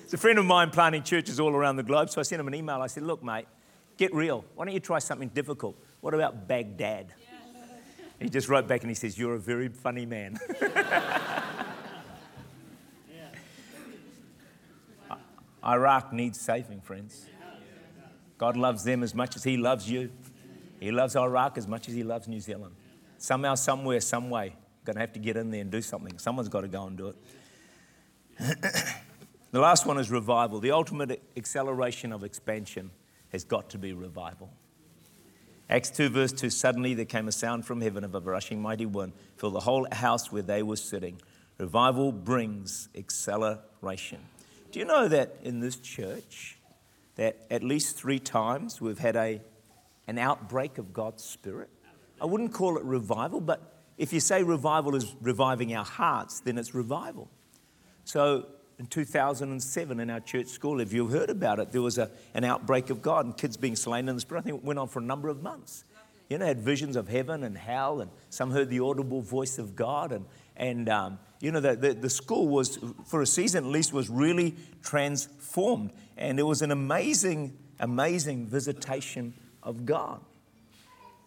It's 0.05 0.13
a 0.13 0.19
friend 0.19 0.39
of 0.39 0.45
mine 0.45 0.69
planting 0.69 1.05
churches 1.05 1.41
all 1.41 1.55
around 1.55 1.77
the 1.77 1.83
globe, 1.83 2.11
so 2.11 2.21
I 2.21 2.23
sent 2.23 2.41
him 2.41 2.49
an 2.49 2.55
email. 2.55 2.83
I 2.83 2.89
said, 2.89 3.05
Look, 3.05 3.25
mate, 3.25 3.47
get 3.97 4.15
real. 4.15 4.45
Why 4.57 4.67
don't 4.67 4.75
you 4.75 4.81
try 4.81 4.99
something 4.99 5.29
difficult? 5.29 5.75
What 6.03 6.13
about 6.13 6.47
Baghdad? 6.47 7.15
He 8.21 8.29
just 8.29 8.49
wrote 8.49 8.69
back 8.69 8.83
and 8.83 8.91
he 8.91 8.95
says, 8.95 9.19
You're 9.19 9.37
a 9.37 9.41
very 9.41 9.69
funny 9.69 10.05
man. 10.05 10.39
Iraq 15.67 16.13
needs 16.13 16.41
saving, 16.41 16.81
friends. 16.81 17.27
God 18.39 18.57
loves 18.57 18.85
them 18.85 19.03
as 19.03 19.15
much 19.15 19.37
as 19.37 19.45
He 19.45 19.57
loves 19.57 19.91
you. 19.91 20.11
He 20.79 20.91
loves 20.91 21.17
Iraq 21.17 21.59
as 21.59 21.67
much 21.67 21.89
as 21.89 21.95
He 21.95 22.03
loves 22.03 22.29
New 22.29 22.41
Zealand. 22.41 22.75
Somehow, 23.19 23.55
somewhere, 23.55 24.01
some 24.01 24.31
way, 24.31 24.55
going 24.85 24.95
to 24.95 25.01
have 25.01 25.13
to 25.15 25.19
get 25.19 25.37
in 25.37 25.51
there 25.51 25.63
and 25.63 25.71
do 25.71 25.83
something. 25.83 26.19
Someone's 26.19 26.49
got 26.49 26.61
to 26.61 26.69
go 26.69 26.87
and 26.87 26.97
do 26.97 27.09
it. 27.09 27.17
the 29.51 29.61
last 29.61 29.87
one 29.87 29.99
is 29.99 30.11
revival. 30.11 30.61
The 30.61 30.71
ultimate 30.71 31.23
acceleration 31.37 32.13
of 32.13 32.23
expansion 32.23 32.91
has 33.31 33.43
got 33.43 33.71
to 33.71 33.79
be 33.79 33.93
revival. 33.93 34.51
Acts 35.69 35.91
2, 35.91 36.11
verse 36.11 36.33
2 36.33 36.51
Suddenly 36.51 36.95
there 36.95 37.05
came 37.05 37.27
a 37.27 37.33
sound 37.33 37.65
from 37.65 37.81
heaven 37.81 38.05
of 38.05 38.15
a 38.15 38.21
rushing 38.21 38.63
mighty 38.63 38.87
wind, 38.87 39.15
filled 39.37 39.55
the 39.55 39.61
whole 39.61 39.87
house 39.91 40.31
where 40.31 40.43
they 40.43 40.63
were 40.63 40.77
sitting. 40.77 41.21
Revival 41.59 42.13
brings 42.13 42.89
acceleration. 42.95 44.21
Do 44.77 44.81
you 44.81 44.87
know 44.87 45.09
that 45.09 45.37
in 45.43 45.61
this 45.61 45.77
church, 45.77 46.59
that 47.15 47.39
at 47.51 47.63
least 47.63 47.97
three 47.97 48.19
times 48.19 48.79
we've 48.79 48.99
had 48.99 49.17
a, 49.17 49.41
an 50.07 50.19
outbreak 50.19 50.77
of 50.77 50.93
God's 50.93 51.25
Spirit? 51.25 51.71
I 52.21 52.27
wouldn't 52.27 52.53
call 52.53 52.77
it 52.77 52.85
revival, 52.85 53.41
but 53.41 53.73
if 53.97 54.13
you 54.13 54.21
say 54.21 54.43
revival 54.43 54.95
is 54.95 55.17
reviving 55.23 55.75
our 55.75 55.83
hearts, 55.87 56.41
then 56.41 56.59
it's 56.59 56.75
revival. 56.75 57.31
So 58.05 58.49
in 58.79 58.85
2007 58.85 59.99
in 59.99 60.11
our 60.11 60.21
church 60.21 60.49
school, 60.49 60.79
if 60.81 60.93
you've 60.93 61.11
heard 61.11 61.31
about 61.31 61.59
it, 61.59 61.73
there 61.73 61.81
was 61.81 61.97
a, 61.97 62.11
an 62.35 62.45
outbreak 62.45 62.91
of 62.91 63.01
God 63.01 63.25
and 63.25 63.35
kids 63.35 63.57
being 63.57 63.77
slain 63.77 64.11
in 64.11 64.15
the 64.15 64.21
Spirit. 64.21 64.41
I 64.41 64.43
think 64.43 64.59
it 64.59 64.65
went 64.65 64.79
on 64.79 64.89
for 64.89 64.99
a 64.99 65.03
number 65.03 65.31
of 65.31 65.43
months. 65.43 65.85
You 66.29 66.37
know, 66.37 66.45
had 66.45 66.61
visions 66.61 66.97
of 66.97 67.09
heaven 67.09 67.45
and 67.45 67.57
hell, 67.57 68.03
and 68.03 68.11
some 68.29 68.51
heard 68.51 68.69
the 68.69 68.81
audible 68.81 69.23
voice 69.23 69.57
of 69.57 69.75
God. 69.75 70.13
And, 70.13 70.27
and 70.55 70.91
um, 70.91 71.19
you 71.41 71.53
know, 71.53 71.61
the, 71.61 71.77
the, 71.77 71.95
the 71.95 72.11
school 72.11 72.49
was, 72.49 72.79
for 73.07 73.23
a 73.23 73.27
season 73.27 73.65
at 73.65 73.71
least, 73.71 73.93
was 73.93 74.09
really 74.09 74.55
transformed. 74.83 75.91
And 76.17 76.39
it 76.39 76.45
was 76.45 76.63
an 76.63 76.71
amazing, 76.71 77.57
amazing 77.81 78.47
visitation 78.47 79.35
of 79.63 79.85
God. 79.85 80.21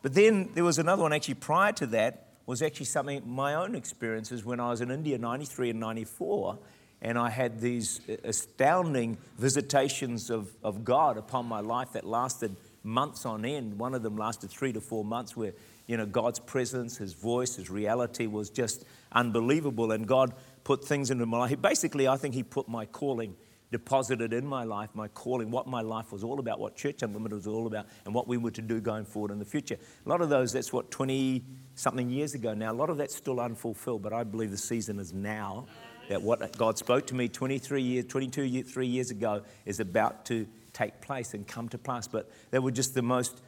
But 0.01 0.13
then 0.13 0.49
there 0.53 0.63
was 0.63 0.79
another 0.79 1.03
one 1.03 1.13
actually 1.13 1.35
prior 1.35 1.71
to 1.73 1.85
that, 1.87 2.27
was 2.45 2.61
actually 2.61 2.87
something, 2.87 3.21
my 3.25 3.55
own 3.55 3.75
experiences 3.75 4.43
when 4.43 4.59
I 4.59 4.69
was 4.69 4.81
in 4.81 4.89
India, 4.89 5.17
93 5.17 5.71
and 5.71 5.79
94 5.79 6.57
and 7.01 7.17
I 7.17 7.29
had 7.29 7.61
these 7.61 8.01
astounding 8.23 9.17
visitations 9.37 10.29
of, 10.29 10.51
of 10.63 10.83
God 10.83 11.17
upon 11.17 11.45
my 11.45 11.61
life 11.61 11.93
that 11.93 12.05
lasted 12.05 12.55
months 12.83 13.25
on 13.25 13.45
end. 13.45 13.79
One 13.79 13.93
of 13.93 14.03
them 14.03 14.17
lasted 14.17 14.49
three 14.49 14.73
to 14.73 14.81
four 14.81 15.05
months, 15.05 15.35
where 15.35 15.53
you 15.89 15.97
know 15.97 16.05
God's 16.05 16.37
presence, 16.37 16.97
His 16.97 17.13
voice, 17.13 17.55
His 17.55 17.71
reality 17.71 18.27
was 18.27 18.51
just 18.51 18.85
unbelievable, 19.11 19.91
and 19.91 20.07
God 20.07 20.35
put 20.63 20.85
things 20.85 21.09
into 21.09 21.25
my 21.25 21.39
life. 21.39 21.59
Basically, 21.59 22.07
I 22.07 22.15
think 22.15 22.35
He 22.35 22.43
put 22.43 22.69
my 22.69 22.85
calling 22.85 23.35
deposited 23.71 24.31
in 24.31 24.45
my 24.45 24.63
life, 24.63 24.89
my 24.93 25.07
calling, 25.09 25.49
what 25.49 25.65
my 25.65 25.81
life 25.81 26.11
was 26.11 26.23
all 26.23 26.39
about, 26.39 26.59
what 26.59 26.75
Church 26.75 27.01
Unlimited 27.01 27.37
was 27.37 27.47
all 27.47 27.65
about, 27.65 27.87
and 28.05 28.13
what 28.13 28.27
we 28.27 28.37
were 28.37 28.51
to 28.51 28.61
do 28.61 28.79
going 28.79 29.03
forward 29.03 29.31
in 29.31 29.39
the 29.39 29.45
future. 29.45 29.77
A 30.05 30.09
lot 30.09 30.21
of 30.21 30.29
those, 30.29 30.53
that's 30.53 30.71
what, 30.71 30.91
20 30.91 31.43
something 31.73 32.09
years 32.09 32.35
ago 32.35 32.53
now, 32.53 32.71
a 32.71 32.73
lot 32.73 32.91
of 32.91 32.97
that's 32.97 33.15
still 33.15 33.39
unfulfilled, 33.39 34.03
but 34.03 34.13
I 34.13 34.23
believe 34.23 34.51
the 34.51 34.57
season 34.57 34.99
is 34.99 35.11
now 35.11 35.65
that 36.07 36.21
what 36.21 36.55
God 36.55 36.77
spoke 36.77 37.07
to 37.07 37.15
me 37.15 37.27
23 37.27 37.81
years, 37.81 38.05
22 38.05 38.43
years, 38.43 38.71
three 38.71 38.87
years 38.87 39.09
ago 39.09 39.41
is 39.65 39.79
about 39.79 40.25
to 40.25 40.47
take 40.73 41.01
place 41.01 41.33
and 41.33 41.47
come 41.47 41.67
to 41.69 41.77
pass. 41.79 42.07
But 42.07 42.31
they 42.51 42.59
were 42.59 42.71
just 42.71 42.93
the 42.93 43.01
most 43.01 43.41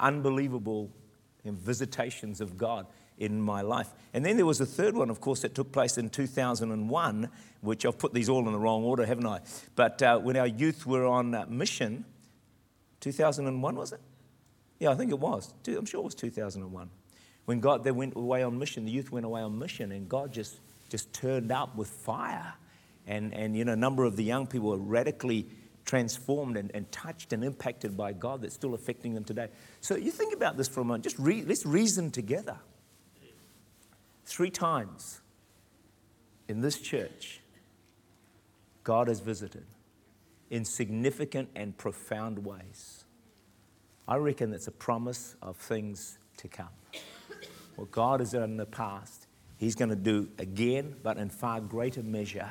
unbelievable 0.00 0.90
visitations 1.44 2.40
of 2.40 2.56
God 2.56 2.86
in 3.18 3.40
my 3.40 3.60
life. 3.60 3.88
And 4.14 4.24
then 4.24 4.36
there 4.36 4.46
was 4.46 4.60
a 4.60 4.66
third 4.66 4.94
one, 4.94 5.10
of 5.10 5.20
course, 5.20 5.42
that 5.42 5.54
took 5.54 5.72
place 5.72 5.98
in 5.98 6.08
2001, 6.08 7.28
which 7.60 7.84
I've 7.84 7.98
put 7.98 8.14
these 8.14 8.28
all 8.28 8.46
in 8.46 8.52
the 8.52 8.58
wrong 8.58 8.84
order, 8.84 9.04
haven't 9.04 9.26
I? 9.26 9.40
But 9.76 10.02
uh, 10.02 10.18
when 10.18 10.36
our 10.36 10.46
youth 10.46 10.86
were 10.86 11.06
on 11.06 11.34
uh, 11.34 11.46
mission, 11.48 12.04
2001 13.00 13.74
was 13.74 13.92
it? 13.92 14.00
Yeah, 14.78 14.90
I 14.90 14.94
think 14.94 15.10
it 15.10 15.18
was. 15.18 15.52
I'm 15.66 15.84
sure 15.84 16.00
it 16.00 16.04
was 16.04 16.14
2001. 16.14 16.90
When 17.44 17.60
God, 17.60 17.84
they 17.84 17.90
went 17.90 18.16
away 18.16 18.42
on 18.42 18.58
mission, 18.58 18.84
the 18.84 18.90
youth 18.90 19.12
went 19.12 19.26
away 19.26 19.42
on 19.42 19.58
mission, 19.58 19.92
and 19.92 20.08
God 20.08 20.32
just 20.32 20.58
just 20.92 21.12
turned 21.14 21.50
up 21.50 21.74
with 21.74 21.88
fire. 21.88 22.52
And, 23.06 23.32
and 23.32 23.56
you 23.56 23.64
know, 23.64 23.72
a 23.72 23.76
number 23.76 24.04
of 24.04 24.14
the 24.14 24.22
young 24.22 24.46
people 24.46 24.68
were 24.68 24.76
radically 24.76 25.46
transformed 25.84 26.56
and, 26.56 26.70
and 26.74 26.90
touched 26.92 27.32
and 27.32 27.44
impacted 27.44 27.96
by 27.96 28.12
God 28.12 28.42
that's 28.42 28.54
still 28.54 28.74
affecting 28.74 29.14
them 29.14 29.24
today. 29.24 29.48
So 29.80 29.96
you 29.96 30.10
think 30.10 30.34
about 30.34 30.56
this 30.56 30.68
for 30.68 30.80
a 30.80 30.84
moment. 30.84 31.04
Just 31.04 31.18
re- 31.18 31.44
let's 31.44 31.66
reason 31.66 32.10
together. 32.10 32.56
Three 34.24 34.50
times 34.50 35.20
in 36.48 36.60
this 36.60 36.80
church, 36.80 37.40
God 38.84 39.08
has 39.08 39.20
visited 39.20 39.64
in 40.50 40.64
significant 40.64 41.48
and 41.56 41.76
profound 41.76 42.44
ways. 42.44 43.04
I 44.06 44.16
reckon 44.16 44.50
that's 44.50 44.66
a 44.66 44.72
promise 44.72 45.36
of 45.42 45.56
things 45.56 46.18
to 46.38 46.48
come. 46.48 46.68
What 47.76 47.90
God 47.90 48.20
has 48.20 48.32
done 48.32 48.42
in 48.42 48.56
the 48.56 48.66
past, 48.66 49.26
He's 49.56 49.74
going 49.76 49.90
to 49.90 49.96
do 49.96 50.28
again, 50.38 50.96
but 51.02 51.18
in 51.18 51.30
far 51.30 51.60
greater 51.60 52.02
measure. 52.02 52.50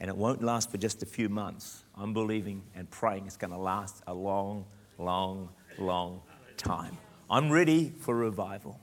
And 0.00 0.08
it 0.08 0.16
won't 0.16 0.42
last 0.42 0.70
for 0.70 0.78
just 0.78 1.02
a 1.02 1.06
few 1.06 1.28
months. 1.28 1.84
I'm 1.96 2.12
believing 2.12 2.62
and 2.74 2.88
praying 2.90 3.26
it's 3.26 3.36
going 3.36 3.50
to 3.50 3.58
last 3.58 4.02
a 4.06 4.14
long, 4.14 4.64
long, 4.98 5.48
long 5.78 6.22
time. 6.56 6.96
I'm 7.30 7.50
ready 7.50 7.92
for 8.00 8.14
revival. 8.14 8.78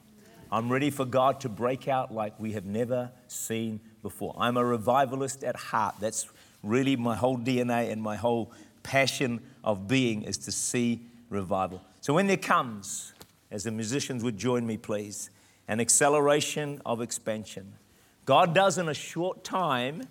I'm 0.52 0.72
ready 0.72 0.90
for 0.90 1.06
God 1.06 1.40
to 1.42 1.50
break 1.50 1.88
out 1.88 2.14
like 2.14 2.40
we 2.40 2.54
have 2.54 2.66
never 2.66 3.12
seen 3.28 3.80
before. 4.02 4.36
I'm 4.38 4.58
a 4.58 4.64
revivalist 4.64 5.44
at 5.44 5.56
heart. 5.56 5.96
That's 6.00 6.30
really 6.62 6.96
my 6.96 7.16
whole 7.16 7.38
DNA 7.38 7.92
and 7.92 8.02
my 8.02 8.16
whole 8.16 8.52
passion 8.84 9.42
of 9.64 9.88
being 9.88 10.24
is 10.24 10.38
to 10.38 10.52
see 10.52 11.02
revival. 11.30 11.82
So 12.02 12.14
when 12.14 12.28
there 12.28 12.38
comes, 12.38 13.14
as 13.50 13.64
the 13.64 13.72
musicians 13.72 14.24
would 14.24 14.38
join 14.38 14.66
me, 14.66 14.78
please, 14.78 15.30
an 15.68 15.80
acceleration 15.80 16.82
of 16.86 17.02
expansion, 17.02 17.74
God 18.26 18.54
does 18.54 18.78
in 18.78 18.90
a 18.90 18.94
short 18.94 19.44
time 19.44 20.08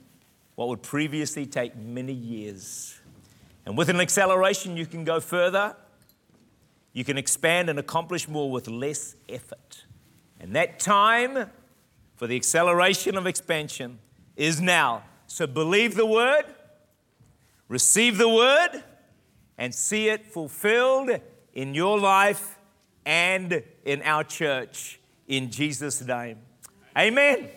what 0.54 0.68
would 0.68 0.82
previously 0.82 1.46
take 1.46 1.76
many 1.76 2.12
years. 2.12 2.98
And 3.66 3.76
with 3.76 3.88
an 3.88 4.00
acceleration, 4.00 4.76
you 4.76 4.86
can 4.86 5.04
go 5.04 5.20
further, 5.20 5.76
you 6.92 7.04
can 7.04 7.18
expand 7.18 7.68
and 7.68 7.78
accomplish 7.78 8.28
more 8.28 8.50
with 8.50 8.68
less 8.68 9.16
effort. 9.28 9.84
And 10.38 10.54
that 10.54 10.78
time 10.78 11.50
for 12.16 12.26
the 12.26 12.36
acceleration 12.36 13.16
of 13.16 13.26
expansion 13.26 13.98
is 14.36 14.60
now. 14.60 15.02
So 15.26 15.46
believe 15.46 15.96
the 15.96 16.06
word, 16.06 16.44
receive 17.68 18.18
the 18.18 18.28
word, 18.28 18.84
and 19.58 19.74
see 19.74 20.08
it 20.08 20.26
fulfilled 20.26 21.10
in 21.52 21.74
your 21.74 21.98
life 21.98 22.58
and 23.06 23.62
in 23.84 24.02
our 24.02 24.24
church 24.24 25.00
in 25.28 25.50
Jesus' 25.50 26.02
name. 26.02 26.38
Amen. 26.96 27.48